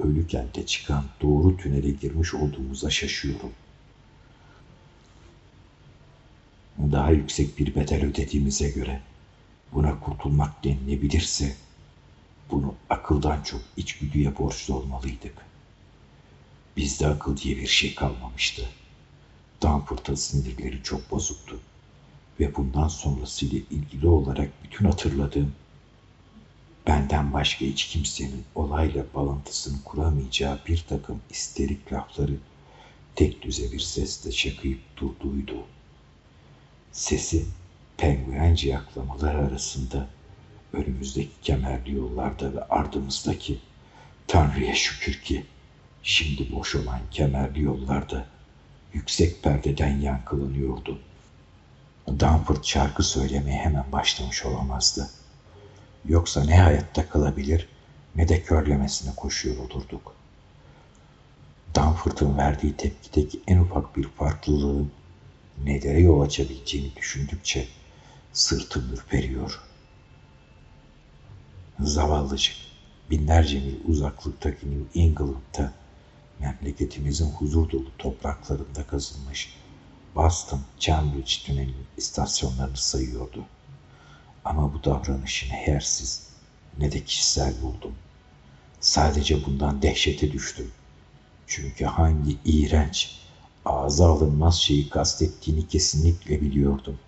ölü 0.00 0.26
kente 0.26 0.66
çıkan 0.66 1.04
doğru 1.22 1.56
tünele 1.56 1.90
girmiş 1.90 2.34
olduğumuza 2.34 2.90
şaşıyorum. 2.90 3.52
Daha 6.92 7.10
yüksek 7.10 7.58
bir 7.58 7.74
bedel 7.74 8.04
ödediğimize 8.04 8.68
göre 8.68 9.00
buna 9.72 10.00
kurtulmak 10.00 10.64
denilebilirse 10.64 11.56
bunu 12.50 12.74
akıldan 12.90 13.42
çok 13.42 13.60
içgüdüye 13.76 14.38
borçlu 14.38 14.74
olmalıydık.'' 14.74 15.54
Bizde 16.76 17.06
akıl 17.06 17.36
diye 17.36 17.56
bir 17.56 17.66
şey 17.66 17.94
kalmamıştı. 17.94 18.68
Danfurt'un 19.62 20.14
sinirleri 20.14 20.82
çok 20.82 21.10
bozuktu. 21.10 21.60
Ve 22.40 22.56
bundan 22.56 22.88
sonrasıyla 22.88 23.58
ilgili 23.70 24.06
olarak 24.06 24.50
bütün 24.64 24.84
hatırladığım 24.84 25.52
benden 27.04 27.32
başka 27.32 27.64
hiç 27.64 27.86
kimsenin 27.86 28.44
olayla 28.54 29.04
bağlantısını 29.14 29.84
kuramayacağı 29.84 30.58
bir 30.66 30.84
takım 30.88 31.20
isterik 31.30 31.92
lafları 31.92 32.36
tek 33.14 33.42
düze 33.42 33.72
bir 33.72 33.80
sesle 33.80 34.32
çakıyıp 34.32 34.80
durduydu. 34.96 35.56
Sesi 36.92 37.44
penguence 37.96 38.68
yaklamalar 38.68 39.34
arasında 39.34 40.08
önümüzdeki 40.72 41.30
kemerli 41.42 41.94
yollarda 41.94 42.54
ve 42.54 42.64
ardımızdaki 42.64 43.58
Tanrı'ya 44.26 44.74
şükür 44.74 45.14
ki 45.14 45.44
Şimdi 46.02 46.52
boş 46.52 46.74
olan 46.74 47.00
kemerli 47.10 47.62
yollarda 47.62 48.26
yüksek 48.92 49.42
perdeden 49.42 49.96
yankılanıyordu. 50.00 50.98
Danford 52.20 52.64
şarkı 52.64 53.02
söylemeye 53.02 53.58
hemen 53.58 53.92
başlamış 53.92 54.44
olamazdı. 54.44 55.10
Yoksa 56.08 56.44
ne 56.44 56.60
hayatta 56.60 57.08
kalabilir 57.08 57.68
ne 58.16 58.28
de 58.28 58.42
körlemesine 58.42 59.14
koşuyor 59.16 59.56
olurduk. 59.56 60.14
Danford'un 61.74 62.38
verdiği 62.38 62.76
tepkideki 62.76 63.40
en 63.46 63.58
ufak 63.58 63.96
bir 63.96 64.08
farklılığın 64.08 64.90
nelere 65.64 66.00
yol 66.00 66.20
açabileceğini 66.20 66.96
düşündükçe 66.96 67.68
sırtım 68.32 68.92
ürperiyor. 68.92 69.60
Zavallıcık 71.80 72.56
binlerce 73.10 73.60
mil 73.60 73.76
uzaklıktaki 73.88 74.70
New 74.70 75.00
England'da 75.00 75.72
memleketimizin 76.40 77.30
huzur 77.30 77.70
dolu 77.70 77.88
topraklarında 77.98 78.86
kazılmış 78.86 79.56
Boston 80.14 80.60
Cambridge 80.78 81.32
tünelinin 81.44 81.86
istasyonlarını 81.96 82.76
sayıyordu. 82.76 83.44
Ama 84.44 84.74
bu 84.74 84.84
davranışı 84.84 85.50
ne 85.50 85.64
yersiz 85.66 86.28
ne 86.78 86.92
de 86.92 87.04
kişisel 87.04 87.54
buldum. 87.62 87.94
Sadece 88.80 89.46
bundan 89.46 89.82
dehşete 89.82 90.32
düştüm. 90.32 90.70
Çünkü 91.46 91.84
hangi 91.84 92.38
iğrenç, 92.44 93.20
ağza 93.64 94.12
alınmaz 94.12 94.56
şeyi 94.56 94.88
kastettiğini 94.88 95.68
kesinlikle 95.68 96.40
biliyordum. 96.40 96.98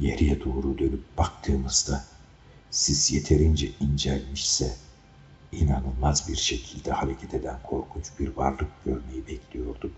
Geriye 0.00 0.44
doğru 0.44 0.78
dönüp 0.78 1.18
baktığımızda 1.18 2.04
sis 2.70 3.12
yeterince 3.12 3.70
incelmişse 3.80 4.76
inanılmaz 5.52 6.28
bir 6.28 6.36
şekilde 6.36 6.92
hareket 6.92 7.34
eden 7.34 7.58
korkunç 7.62 8.04
bir 8.20 8.36
varlık 8.36 8.84
görmeyi 8.84 9.26
bekliyorduk. 9.26 9.92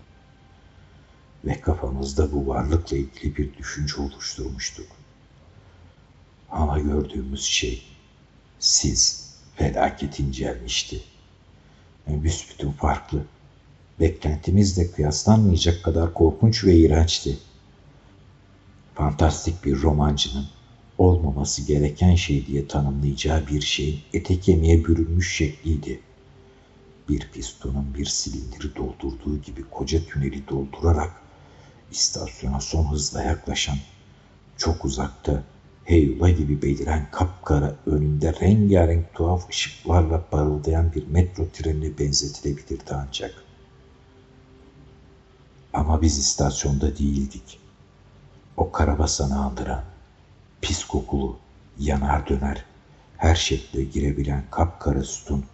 Ve 1.45 1.61
kafamızda 1.61 2.31
bu 2.31 2.47
varlıkla 2.47 2.97
ilgili 2.97 3.37
bir 3.37 3.57
düşünce 3.57 4.01
oluşturmuştuk. 4.01 4.98
Ama 6.51 6.79
gördüğümüz 6.79 7.43
şey 7.43 7.83
siz 8.59 9.29
felaket 9.55 10.19
incelmişti. 10.19 11.01
büsbütün 12.07 12.71
farklı. 12.71 13.23
Beklentimizle 13.99 14.91
kıyaslanmayacak 14.91 15.83
kadar 15.83 16.13
korkunç 16.13 16.63
ve 16.63 16.75
iğrençti. 16.75 17.37
Fantastik 18.95 19.65
bir 19.65 19.81
romancının 19.81 20.47
olmaması 20.97 21.61
gereken 21.61 22.15
şey 22.15 22.45
diye 22.45 22.67
tanımlayacağı 22.67 23.47
bir 23.47 23.61
şeyin 23.61 23.99
ete 24.13 24.39
kemiğe 24.39 24.85
bürünmüş 24.85 25.35
şekliydi. 25.35 25.99
Bir 27.09 27.29
pistonun 27.33 27.93
bir 27.93 28.05
silindiri 28.05 28.75
doldurduğu 28.75 29.41
gibi 29.41 29.63
koca 29.71 30.05
tüneli 30.05 30.47
doldurarak 30.47 31.11
istasyona 31.91 32.59
son 32.59 32.91
hızla 32.91 33.23
yaklaşan, 33.23 33.77
çok 34.57 34.85
uzakta 34.85 35.43
heyula 35.89 36.29
gibi 36.29 36.61
beliren 36.61 37.07
kapkara 37.11 37.75
önünde 37.85 38.33
rengarenk 38.41 39.13
tuhaf 39.13 39.49
ışıklarla 39.49 40.29
parıldayan 40.31 40.93
bir 40.93 41.07
metro 41.07 41.49
trenine 41.53 41.97
benzetilebilirdi 41.97 42.93
ancak. 42.93 43.43
Ama 45.73 46.01
biz 46.01 46.17
istasyonda 46.17 46.97
değildik. 46.97 47.59
O 48.57 48.71
karabasanı 48.71 49.39
andıran, 49.39 49.83
pis 50.61 50.83
kokulu, 50.83 51.37
yanar 51.79 52.29
döner, 52.29 52.65
her 53.17 53.35
şekle 53.35 53.83
girebilen 53.83 54.43
kapkara 54.51 55.03
sütun, 55.03 55.45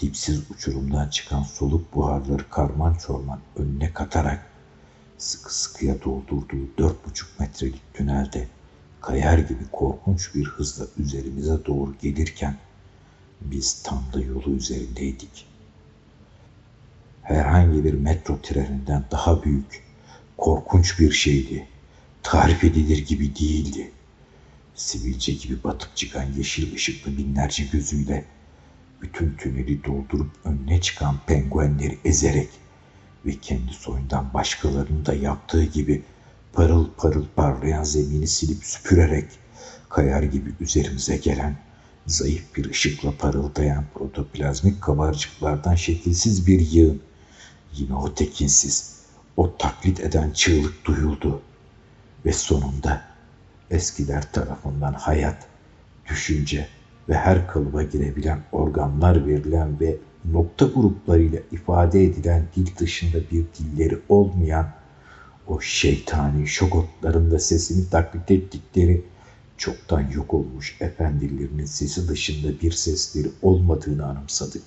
dipsiz 0.00 0.50
uçurumdan 0.50 1.08
çıkan 1.08 1.42
soluk 1.42 1.94
buharları 1.94 2.50
karman 2.50 2.94
çorman 2.94 3.40
önüne 3.56 3.92
katarak 3.92 4.46
sıkı 5.18 5.54
sıkıya 5.54 6.02
doldurduğu 6.04 6.68
dört 6.78 7.06
buçuk 7.06 7.40
metrelik 7.40 7.94
tünelde 7.94 8.48
kayar 9.02 9.38
gibi 9.38 9.64
korkunç 9.72 10.34
bir 10.34 10.44
hızla 10.44 10.86
üzerimize 10.98 11.66
doğru 11.66 11.94
gelirken 12.02 12.56
biz 13.40 13.82
tam 13.82 14.04
da 14.12 14.20
yolu 14.20 14.50
üzerindeydik. 14.50 15.46
Herhangi 17.22 17.84
bir 17.84 17.94
metro 17.94 18.38
treninden 18.42 19.04
daha 19.10 19.44
büyük, 19.44 19.84
korkunç 20.38 21.00
bir 21.00 21.12
şeydi. 21.12 21.68
Tarif 22.22 22.64
edilir 22.64 23.06
gibi 23.06 23.36
değildi. 23.36 23.90
Sivilce 24.74 25.32
gibi 25.32 25.64
batıp 25.64 25.96
çıkan 25.96 26.32
yeşil 26.36 26.74
ışıklı 26.74 27.16
binlerce 27.16 27.64
gözüyle 27.72 28.24
bütün 29.02 29.34
tüneli 29.36 29.84
doldurup 29.84 30.30
önüne 30.44 30.80
çıkan 30.80 31.16
penguenleri 31.26 31.98
ezerek 32.04 32.48
ve 33.26 33.36
kendi 33.42 33.72
soyundan 33.72 34.34
başkalarının 34.34 35.06
da 35.06 35.14
yaptığı 35.14 35.64
gibi 35.64 36.02
parıl 36.52 36.86
parıl 36.96 37.24
parlayan 37.36 37.82
zemini 37.82 38.26
silip 38.26 38.64
süpürerek 38.64 39.26
kayar 39.88 40.22
gibi 40.22 40.54
üzerimize 40.60 41.16
gelen 41.16 41.56
zayıf 42.06 42.56
bir 42.56 42.70
ışıkla 42.70 43.16
parıldayan 43.18 43.84
protoplazmik 43.94 44.82
kabarcıklardan 44.82 45.74
şekilsiz 45.74 46.46
bir 46.46 46.60
yığın. 46.60 47.00
Yine 47.72 47.94
o 47.94 48.14
tekinsiz, 48.14 48.96
o 49.36 49.56
taklit 49.56 50.00
eden 50.00 50.30
çığlık 50.30 50.84
duyuldu. 50.84 51.42
Ve 52.24 52.32
sonunda 52.32 53.02
eskiler 53.70 54.32
tarafından 54.32 54.92
hayat, 54.92 55.46
düşünce 56.10 56.68
ve 57.08 57.14
her 57.14 57.48
kalıba 57.48 57.82
girebilen 57.82 58.40
organlar 58.52 59.26
verilen 59.26 59.80
ve 59.80 59.96
nokta 60.24 60.66
gruplarıyla 60.66 61.38
ifade 61.52 62.04
edilen 62.04 62.48
dil 62.56 62.76
dışında 62.76 63.18
bir 63.30 63.44
dilleri 63.58 63.98
olmayan 64.08 64.81
o 65.46 65.60
şeytani 65.60 66.48
şokotlarında 66.48 67.38
sesini 67.38 67.90
taklit 67.90 68.30
ettikleri 68.30 69.04
çoktan 69.56 70.10
yok 70.10 70.34
olmuş 70.34 70.76
efendilerinin 70.80 71.66
sesi 71.66 72.08
dışında 72.08 72.60
bir 72.60 72.72
sesleri 72.72 73.28
olmadığını 73.42 74.06
anımsadık. 74.06 74.62